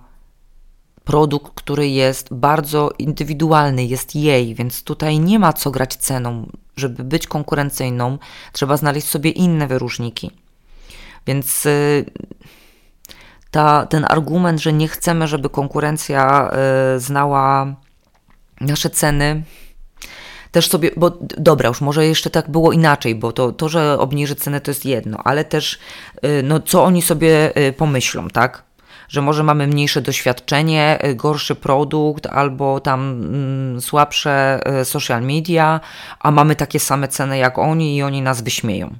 produkt, 1.04 1.52
który 1.54 1.88
jest 1.88 2.34
bardzo 2.34 2.90
indywidualny, 2.98 3.84
jest 3.84 4.14
jej, 4.14 4.54
więc 4.54 4.82
tutaj 4.82 5.18
nie 5.18 5.38
ma 5.38 5.52
co 5.52 5.70
grać 5.70 5.96
ceną. 5.96 6.46
Żeby 6.76 7.04
być 7.04 7.26
konkurencyjną, 7.26 8.18
trzeba 8.52 8.76
znaleźć 8.76 9.08
sobie 9.08 9.30
inne 9.30 9.66
wyróżniki. 9.66 10.30
Więc 11.26 11.66
y, 11.66 12.04
ta, 13.50 13.86
ten 13.86 14.06
argument, 14.08 14.60
że 14.60 14.72
nie 14.72 14.88
chcemy, 14.88 15.28
żeby 15.28 15.50
konkurencja 15.50 16.50
y, 16.96 17.00
znała 17.00 17.76
nasze 18.60 18.90
ceny, 18.90 19.42
też 20.52 20.68
sobie, 20.68 20.90
bo 20.96 21.18
dobra, 21.20 21.68
już 21.68 21.80
może 21.80 22.06
jeszcze 22.06 22.30
tak 22.30 22.50
było 22.50 22.72
inaczej, 22.72 23.14
bo 23.14 23.32
to, 23.32 23.52
to 23.52 23.68
że 23.68 23.98
obniży 23.98 24.34
cenę 24.34 24.60
to 24.60 24.70
jest 24.70 24.84
jedno, 24.84 25.18
ale 25.24 25.44
też 25.44 25.78
y, 26.24 26.42
no, 26.44 26.60
co 26.60 26.84
oni 26.84 27.02
sobie 27.02 27.52
pomyślą, 27.76 28.28
tak? 28.28 28.71
Że 29.12 29.22
może 29.22 29.42
mamy 29.42 29.66
mniejsze 29.66 30.00
doświadczenie, 30.00 30.98
y, 31.04 31.14
gorszy 31.14 31.54
produkt 31.54 32.26
albo 32.26 32.80
tam 32.80 33.00
mm, 33.00 33.80
słabsze 33.80 34.60
y, 34.80 34.84
social 34.84 35.22
media, 35.22 35.80
a 36.20 36.30
mamy 36.30 36.56
takie 36.56 36.80
same 36.80 37.08
ceny 37.08 37.38
jak 37.38 37.58
oni 37.58 37.96
i 37.96 38.02
oni 38.02 38.22
nas 38.22 38.42
wyśmieją. 38.42 38.96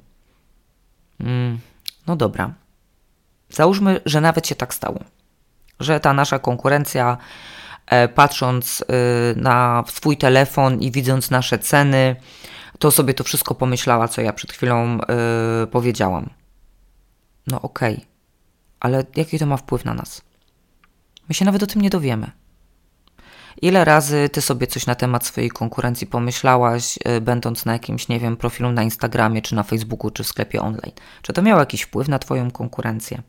Mm, 1.19 1.59
no 2.07 2.15
dobra. 2.15 2.53
Załóżmy, 3.49 4.01
że 4.05 4.21
nawet 4.21 4.47
się 4.47 4.55
tak 4.55 4.73
stało, 4.73 4.99
że 5.79 5.99
ta 5.99 6.13
nasza 6.13 6.39
konkurencja, 6.39 7.17
e, 7.85 8.07
patrząc 8.07 8.81
y, 8.81 8.85
na 9.35 9.83
swój 9.87 10.17
telefon 10.17 10.79
i 10.79 10.91
widząc 10.91 11.31
nasze 11.31 11.59
ceny, 11.59 12.15
to 12.79 12.91
sobie 12.91 13.13
to 13.13 13.23
wszystko 13.23 13.55
pomyślała, 13.55 14.07
co 14.07 14.21
ja 14.21 14.33
przed 14.33 14.51
chwilą 14.51 14.99
powiedziałam. 15.71 16.29
No 17.47 17.61
okej. 17.61 17.93
Okay 17.93 18.12
ale 18.83 19.03
jaki 19.15 19.39
to 19.39 19.45
ma 19.45 19.57
wpływ 19.57 19.85
na 19.85 19.93
nas? 19.93 20.21
My 21.29 21.35
się 21.35 21.45
nawet 21.45 21.63
o 21.63 21.67
tym 21.67 21.81
nie 21.81 21.89
dowiemy. 21.89 22.31
Ile 23.61 23.85
razy 23.85 24.29
ty 24.29 24.41
sobie 24.41 24.67
coś 24.67 24.85
na 24.85 24.95
temat 24.95 25.25
swojej 25.25 25.49
konkurencji 25.49 26.07
pomyślałaś, 26.07 26.99
yy, 27.05 27.21
będąc 27.21 27.65
na 27.65 27.73
jakimś, 27.73 28.07
nie 28.07 28.19
wiem, 28.19 28.37
profilu 28.37 28.71
na 28.71 28.83
Instagramie, 28.83 29.41
czy 29.41 29.55
na 29.55 29.63
Facebooku, 29.63 30.11
czy 30.11 30.23
w 30.23 30.27
sklepie 30.27 30.61
online? 30.61 30.93
Czy 31.21 31.33
to 31.33 31.41
miało 31.41 31.59
jakiś 31.59 31.81
wpływ 31.81 32.07
na 32.07 32.19
twoją 32.19 32.51
konkurencję? 32.51 33.21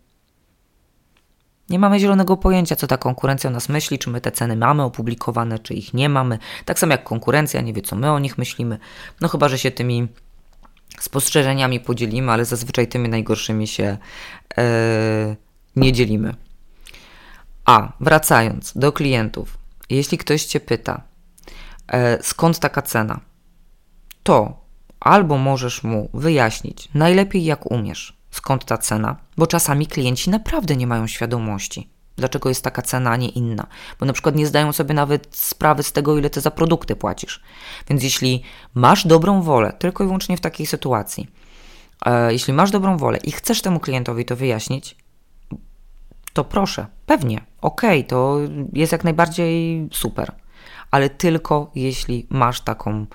Nie 1.69 1.79
mamy 1.79 2.01
zielonego 2.01 2.37
pojęcia, 2.37 2.77
co 2.77 2.87
ta 2.87 2.97
konkurencja 2.97 3.51
o 3.51 3.53
nas 3.53 3.69
myśli, 3.69 3.99
czy 3.99 4.11
my 4.11 4.21
te 4.21 4.33
ceny 4.33 4.57
mamy 4.57 4.83
opublikowane, 4.83 5.59
czy 5.59 5.75
ich 5.75 5.95
nie 5.95 6.09
mamy. 6.09 6.39
Tak 6.65 6.79
samo 6.79 6.93
jak 6.93 7.05
konkurencja 7.05 7.61
nie 7.61 7.73
wie, 7.73 7.83
co 7.83 7.97
my 7.97 8.13
o 8.13 8.19
nich 8.19 8.39
myślimy. 8.39 8.79
No 9.21 9.29
chyba, 9.29 9.49
że 9.49 9.59
się 9.59 9.71
tymi 9.71 10.09
spostrzeżeniami 11.01 11.81
podzielimy, 11.81 12.33
ale 12.33 12.45
zazwyczaj 12.45 12.89
tymi 12.89 13.09
najgorszymi 13.09 13.67
się 13.67 13.99
yy, 14.57 14.65
nie 15.77 15.93
dzielimy. 15.93 16.35
A 17.65 17.93
wracając 18.01 18.73
do 18.77 18.93
klientów, 18.93 19.59
jeśli 19.91 20.19
ktoś 20.19 20.45
Cię 20.45 20.61
pyta, 20.61 21.03
e, 21.89 22.23
skąd 22.23 22.59
taka 22.59 22.83
cena, 22.83 23.21
to 24.23 24.65
albo 25.01 25.39
możesz 25.39 25.83
mu 25.83 26.09
wyjaśnić 26.15 26.89
najlepiej 26.95 27.45
jak 27.45 27.71
umiesz, 27.71 28.17
skąd 28.31 28.65
ta 28.65 28.79
cena, 28.79 29.17
bo 29.37 29.47
czasami 29.47 29.87
klienci 29.87 30.31
naprawdę 30.31 30.77
nie 30.77 30.87
mają 30.87 31.07
świadomości, 31.07 31.89
dlaczego 32.17 32.49
jest 32.49 32.65
taka 32.65 32.83
cena, 32.83 33.11
a 33.11 33.17
nie 33.17 33.29
inna, 33.29 33.67
bo 34.01 34.07
na 34.07 34.13
przykład 34.13 34.37
nie 34.37 34.47
zdają 34.47 34.73
sobie 34.73 34.95
nawet 34.95 35.37
sprawy 35.37 35.83
z 35.83 35.93
tego, 35.93 36.19
ile 36.19 36.31
ty 36.31 36.41
za 36.41 36.51
produkty 36.51 36.97
płacisz. 36.97 37.43
Więc 37.89 38.03
jeśli 38.03 38.43
masz 38.75 39.07
dobrą 39.07 39.43
wolę, 39.43 39.73
tylko 39.79 40.05
i 40.05 40.07
wyłącznie 40.07 40.37
w 40.37 40.41
takiej 40.41 40.67
sytuacji, 40.67 41.29
e, 42.07 42.33
jeśli 42.33 42.53
masz 42.53 42.71
dobrą 42.71 42.97
wolę 42.97 43.19
i 43.19 43.33
chcesz 43.33 43.63
temu 43.63 43.81
klientowi 43.81 44.25
to 44.25 44.37
wyjaśnić, 44.37 44.97
to 46.35 46.45
proszę, 46.45 46.87
pewnie, 47.07 47.41
okej, 47.61 48.01
okay, 48.01 48.09
to 48.09 48.39
jest 48.73 48.93
jak 48.93 49.05
najbardziej 49.05 49.89
super, 49.93 50.33
ale 50.91 51.11
tylko 51.11 51.71
jeśli 51.75 52.27
masz 52.31 52.61
taką 52.61 53.07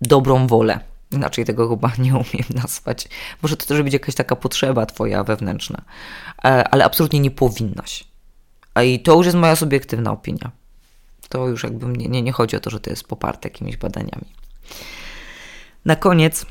dobrą 0.00 0.46
wolę. 0.46 0.80
Inaczej 1.12 1.44
tego 1.44 1.68
chyba 1.68 1.92
nie 2.04 2.12
umiem 2.12 2.48
nazwać. 2.54 3.08
Może 3.42 3.56
to 3.56 3.66
też 3.66 3.82
być 3.82 3.92
jakaś 3.92 4.14
taka 4.14 4.36
potrzeba 4.36 4.86
twoja 4.86 5.24
wewnętrzna, 5.24 5.82
e, 6.44 6.68
ale 6.68 6.84
absolutnie 6.84 7.20
nie 7.20 7.30
powinnaś. 7.30 8.04
I 8.84 9.00
to 9.00 9.16
już 9.16 9.26
jest 9.26 9.38
moja 9.38 9.56
subiektywna 9.56 10.10
opinia. 10.10 10.50
To 11.28 11.48
już 11.48 11.64
jakby 11.64 11.86
nie, 11.86 12.08
nie, 12.08 12.22
nie 12.22 12.32
chodzi 12.32 12.56
o 12.56 12.60
to, 12.60 12.70
że 12.70 12.80
to 12.80 12.90
jest 12.90 13.04
poparte 13.04 13.48
jakimiś 13.48 13.76
badaniami. 13.76 14.26
Na 15.84 15.96
koniec 15.96 16.46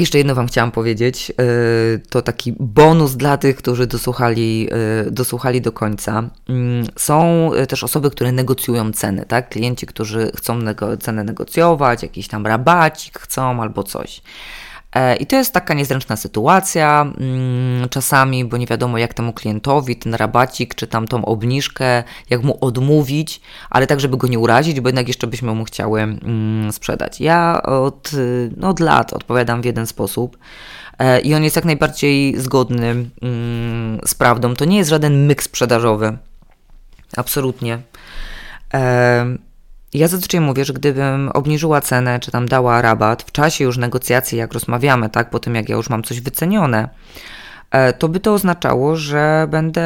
jeszcze 0.00 0.18
jedno 0.18 0.34
Wam 0.34 0.46
chciałam 0.46 0.70
powiedzieć. 0.70 1.30
E, 1.30 1.34
to 2.10 2.22
taki 2.22 2.52
bonus 2.60 3.16
dla 3.16 3.36
tych, 3.36 3.56
którzy 3.56 3.86
dosłuchali, 3.86 4.68
e, 5.06 5.10
dosłuchali 5.10 5.60
do 5.60 5.72
końca. 5.72 6.30
Mm, 6.48 6.86
są 6.96 7.50
też 7.68 7.84
osoby, 7.84 8.10
które 8.10 8.32
negocjują 8.32 8.92
ceny, 8.92 9.24
tak? 9.28 9.48
Klienci, 9.48 9.86
którzy 9.86 10.32
chcą 10.36 10.58
cenę 11.00 11.24
negocjować, 11.24 12.02
jakiś 12.02 12.28
tam 12.28 12.46
rabacik 12.46 13.18
chcą 13.18 13.62
albo 13.62 13.82
coś. 13.82 14.22
E, 14.94 15.16
I 15.16 15.26
to 15.26 15.36
jest 15.36 15.54
taka 15.54 15.74
niezręczna 15.74 16.16
sytuacja 16.16 17.12
mm, 17.20 17.88
czasami, 17.88 18.44
bo 18.44 18.56
nie 18.56 18.66
wiadomo 18.66 18.98
jak 18.98 19.14
temu 19.14 19.32
klientowi 19.32 19.96
ten 19.96 20.14
rabacik 20.14 20.74
czy 20.74 20.86
tam 20.86 21.08
tą 21.08 21.24
obniżkę, 21.24 22.04
jak 22.30 22.42
mu 22.42 22.58
odmówić, 22.60 23.40
ale 23.70 23.86
tak, 23.86 24.00
żeby 24.00 24.16
go 24.16 24.26
nie 24.28 24.38
urazić, 24.38 24.80
bo 24.80 24.88
jednak 24.88 25.08
jeszcze 25.08 25.26
byśmy 25.26 25.54
mu 25.54 25.64
chciały 25.64 26.00
mm, 26.00 26.72
sprzedać. 26.72 27.20
Ja 27.20 27.62
od, 27.62 28.10
no, 28.56 28.68
od 28.68 28.80
lat 28.80 29.12
odpowiadam 29.12 29.62
w 29.62 29.64
jeden 29.64 29.86
sposób 29.86 30.38
e, 30.98 31.20
i 31.20 31.34
on 31.34 31.44
jest 31.44 31.56
jak 31.56 31.64
najbardziej 31.64 32.40
zgodny 32.40 32.86
mm, 33.22 34.00
z 34.06 34.14
prawdą. 34.14 34.54
To 34.54 34.64
nie 34.64 34.76
jest 34.76 34.90
żaden 34.90 35.26
myk 35.26 35.42
sprzedażowy. 35.42 36.18
Absolutnie. 37.16 37.78
Ja 39.94 40.08
zazwyczaj 40.08 40.40
mówię, 40.40 40.64
że 40.64 40.72
gdybym 40.72 41.28
obniżyła 41.28 41.80
cenę, 41.80 42.20
czy 42.20 42.30
tam 42.30 42.48
dała 42.48 42.82
rabat 42.82 43.22
w 43.22 43.32
czasie 43.32 43.64
już 43.64 43.78
negocjacji, 43.78 44.38
jak 44.38 44.52
rozmawiamy, 44.52 45.10
tak, 45.10 45.30
po 45.30 45.38
tym 45.38 45.54
jak 45.54 45.68
ja 45.68 45.76
już 45.76 45.90
mam 45.90 46.02
coś 46.02 46.20
wycenione, 46.20 46.88
e, 47.70 47.92
to 47.92 48.08
by 48.08 48.20
to 48.20 48.34
oznaczało, 48.34 48.96
że 48.96 49.46
będę 49.50 49.82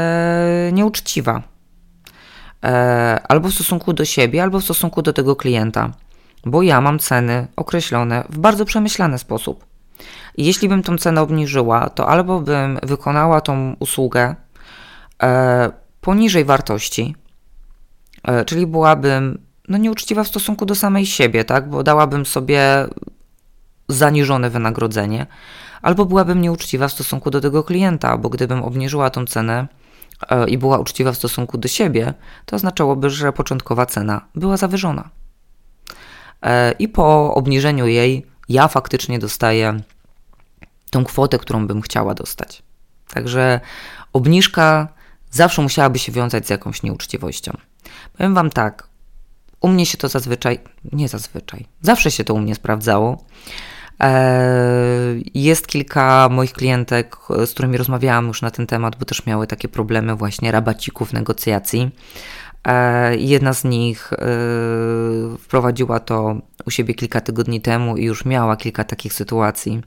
nieuczciwa. 0.72 1.42
E, 2.64 3.20
albo 3.28 3.48
w 3.48 3.54
stosunku 3.54 3.92
do 3.92 4.04
siebie, 4.04 4.42
albo 4.42 4.60
w 4.60 4.64
stosunku 4.64 5.02
do 5.02 5.12
tego 5.12 5.36
klienta, 5.36 5.90
bo 6.44 6.62
ja 6.62 6.80
mam 6.80 6.98
ceny 6.98 7.46
określone 7.56 8.24
w 8.28 8.38
bardzo 8.38 8.64
przemyślany 8.64 9.18
sposób. 9.18 9.66
Jeśli 10.36 10.68
bym 10.68 10.82
tą 10.82 10.98
cenę 10.98 11.20
obniżyła, 11.20 11.90
to 11.90 12.08
albo 12.08 12.40
bym 12.40 12.78
wykonała 12.82 13.40
tą 13.40 13.76
usługę 13.78 14.34
e, 15.22 15.70
poniżej 16.00 16.44
wartości, 16.44 17.16
czyli 18.46 18.66
byłabym 18.66 19.38
no 19.72 19.78
nieuczciwa 19.78 20.24
w 20.24 20.28
stosunku 20.28 20.66
do 20.66 20.74
samej 20.74 21.06
siebie, 21.06 21.44
tak? 21.44 21.70
Bo 21.70 21.82
dałabym 21.82 22.26
sobie 22.26 22.86
zaniżone 23.88 24.50
wynagrodzenie, 24.50 25.26
albo 25.82 26.04
byłabym 26.04 26.40
nieuczciwa 26.40 26.88
w 26.88 26.92
stosunku 26.92 27.30
do 27.30 27.40
tego 27.40 27.64
klienta, 27.64 28.18
bo 28.18 28.28
gdybym 28.28 28.62
obniżyła 28.62 29.10
tą 29.10 29.26
cenę 29.26 29.68
e, 30.30 30.48
i 30.48 30.58
była 30.58 30.78
uczciwa 30.78 31.12
w 31.12 31.16
stosunku 31.16 31.58
do 31.58 31.68
siebie, 31.68 32.14
to 32.46 32.56
oznaczałoby, 32.56 33.10
że 33.10 33.32
początkowa 33.32 33.86
cena 33.86 34.20
była 34.34 34.56
zawyżona. 34.56 35.10
E, 36.42 36.72
I 36.72 36.88
po 36.88 37.34
obniżeniu 37.34 37.86
jej 37.86 38.26
ja 38.48 38.68
faktycznie 38.68 39.18
dostaję 39.18 39.80
tą 40.90 41.04
kwotę, 41.04 41.38
którą 41.38 41.66
bym 41.66 41.82
chciała 41.82 42.14
dostać. 42.14 42.62
Także 43.14 43.60
obniżka 44.12 44.88
zawsze 45.30 45.62
musiałaby 45.62 45.98
się 45.98 46.12
wiązać 46.12 46.46
z 46.46 46.50
jakąś 46.50 46.82
nieuczciwością. 46.82 47.52
Powiem 48.12 48.34
Wam 48.34 48.50
tak, 48.50 48.91
U 49.62 49.68
mnie 49.68 49.86
się 49.86 49.98
to 49.98 50.08
zazwyczaj, 50.08 50.58
nie 50.92 51.08
zazwyczaj, 51.08 51.66
zawsze 51.82 52.10
się 52.10 52.24
to 52.24 52.34
u 52.34 52.38
mnie 52.38 52.54
sprawdzało. 52.54 53.24
E, 54.00 55.14
jest 55.34 55.66
kilka 55.66 56.28
moich 56.30 56.52
klientek, 56.52 57.16
z 57.46 57.50
którymi 57.50 57.76
rozmawiałam 57.76 58.26
już 58.26 58.42
na 58.42 58.50
ten 58.50 58.66
temat, 58.66 58.96
bo 58.96 59.04
też 59.04 59.26
miały 59.26 59.46
takie 59.46 59.68
problemy 59.68 60.16
właśnie 60.16 60.52
rabacików, 60.52 61.12
negocjacji. 61.12 61.90
E, 62.64 63.16
jedna 63.16 63.52
z 63.52 63.64
nich 63.64 64.12
e, 64.12 64.16
wprowadziła 65.38 66.00
to 66.00 66.36
u 66.66 66.70
siebie 66.70 66.94
kilka 66.94 67.20
tygodni 67.20 67.60
temu 67.60 67.96
i 67.96 68.04
już 68.04 68.24
miała 68.24 68.56
kilka 68.56 68.84
takich 68.84 69.12
sytuacji. 69.12 69.80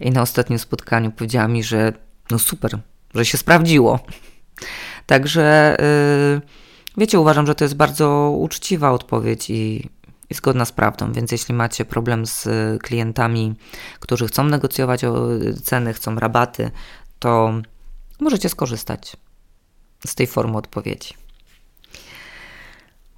I 0.00 0.10
na 0.10 0.22
ostatnim 0.22 0.58
spotkaniu 0.58 1.10
powiedziała 1.10 1.48
mi, 1.48 1.62
że 1.62 1.92
no 2.30 2.38
super, 2.38 2.78
że 3.14 3.24
się 3.24 3.38
sprawdziło. 3.38 3.98
Także 5.06 5.76
wiecie, 6.96 7.20
uważam, 7.20 7.46
że 7.46 7.54
to 7.54 7.64
jest 7.64 7.76
bardzo 7.76 8.30
uczciwa 8.30 8.92
odpowiedź 8.92 9.50
i 9.50 9.88
i 10.30 10.34
zgodna 10.34 10.64
z 10.64 10.72
prawdą. 10.72 11.12
Więc 11.12 11.32
jeśli 11.32 11.54
macie 11.54 11.84
problem 11.84 12.26
z 12.26 12.48
klientami, 12.82 13.54
którzy 14.00 14.26
chcą 14.26 14.44
negocjować 14.44 15.00
ceny, 15.64 15.92
chcą 15.92 16.14
rabaty, 16.14 16.70
to 17.18 17.52
możecie 18.20 18.48
skorzystać 18.48 19.16
z 20.06 20.14
tej 20.14 20.26
formy 20.26 20.56
odpowiedzi. 20.56 21.14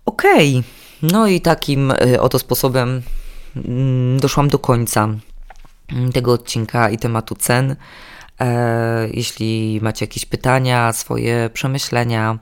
Okej, 0.04 0.58
okay. 0.58 1.10
no 1.12 1.26
i 1.26 1.40
takim 1.40 1.90
y, 1.90 2.20
oto 2.20 2.38
sposobem 2.38 3.02
mm, 3.56 4.20
doszłam 4.20 4.48
do 4.48 4.58
końca 4.58 5.08
tego 6.14 6.32
odcinka 6.32 6.90
i 6.90 6.98
tematu 6.98 7.34
cen. 7.34 7.76
E, 8.40 9.08
jeśli 9.12 9.80
macie 9.82 10.04
jakieś 10.04 10.26
pytania, 10.26 10.92
swoje 10.92 11.50
przemyślenia, 11.52 12.38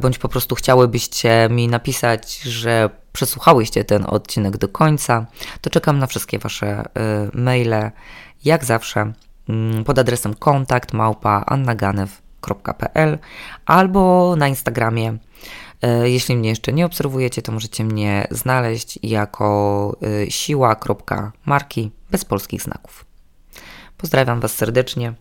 bądź 0.00 0.18
po 0.18 0.28
prostu 0.28 0.54
chciałybyście 0.54 1.48
mi 1.50 1.68
napisać, 1.68 2.40
że 2.40 2.90
przesłuchałyście 3.12 3.84
ten 3.84 4.04
odcinek 4.06 4.56
do 4.56 4.68
końca, 4.68 5.26
to 5.60 5.70
czekam 5.70 5.98
na 5.98 6.06
wszystkie 6.06 6.38
Wasze 6.38 6.84
y, 6.84 7.38
maile, 7.38 7.90
jak 8.44 8.64
zawsze 8.64 9.12
mm, 9.48 9.84
pod 9.84 9.98
adresem 9.98 10.34
kontakt 10.34 10.92
małpa 10.92 11.44
annaganew.pl 11.46 13.18
albo 13.66 14.34
na 14.36 14.48
Instagramie. 14.48 15.18
Y, 16.04 16.10
jeśli 16.10 16.36
mnie 16.36 16.48
jeszcze 16.48 16.72
nie 16.72 16.86
obserwujecie, 16.86 17.42
to 17.42 17.52
możecie 17.52 17.84
mnie 17.84 18.26
znaleźć 18.30 18.98
jako 19.02 19.96
siła.marki 20.28 21.90
bez 22.10 22.24
polskich 22.24 22.62
znaków. 22.62 23.04
Pozdrawiam 23.96 24.40
Was 24.40 24.54
serdecznie 24.54 25.14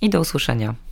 i 0.00 0.10
do 0.10 0.20
usłyszenia. 0.20 0.85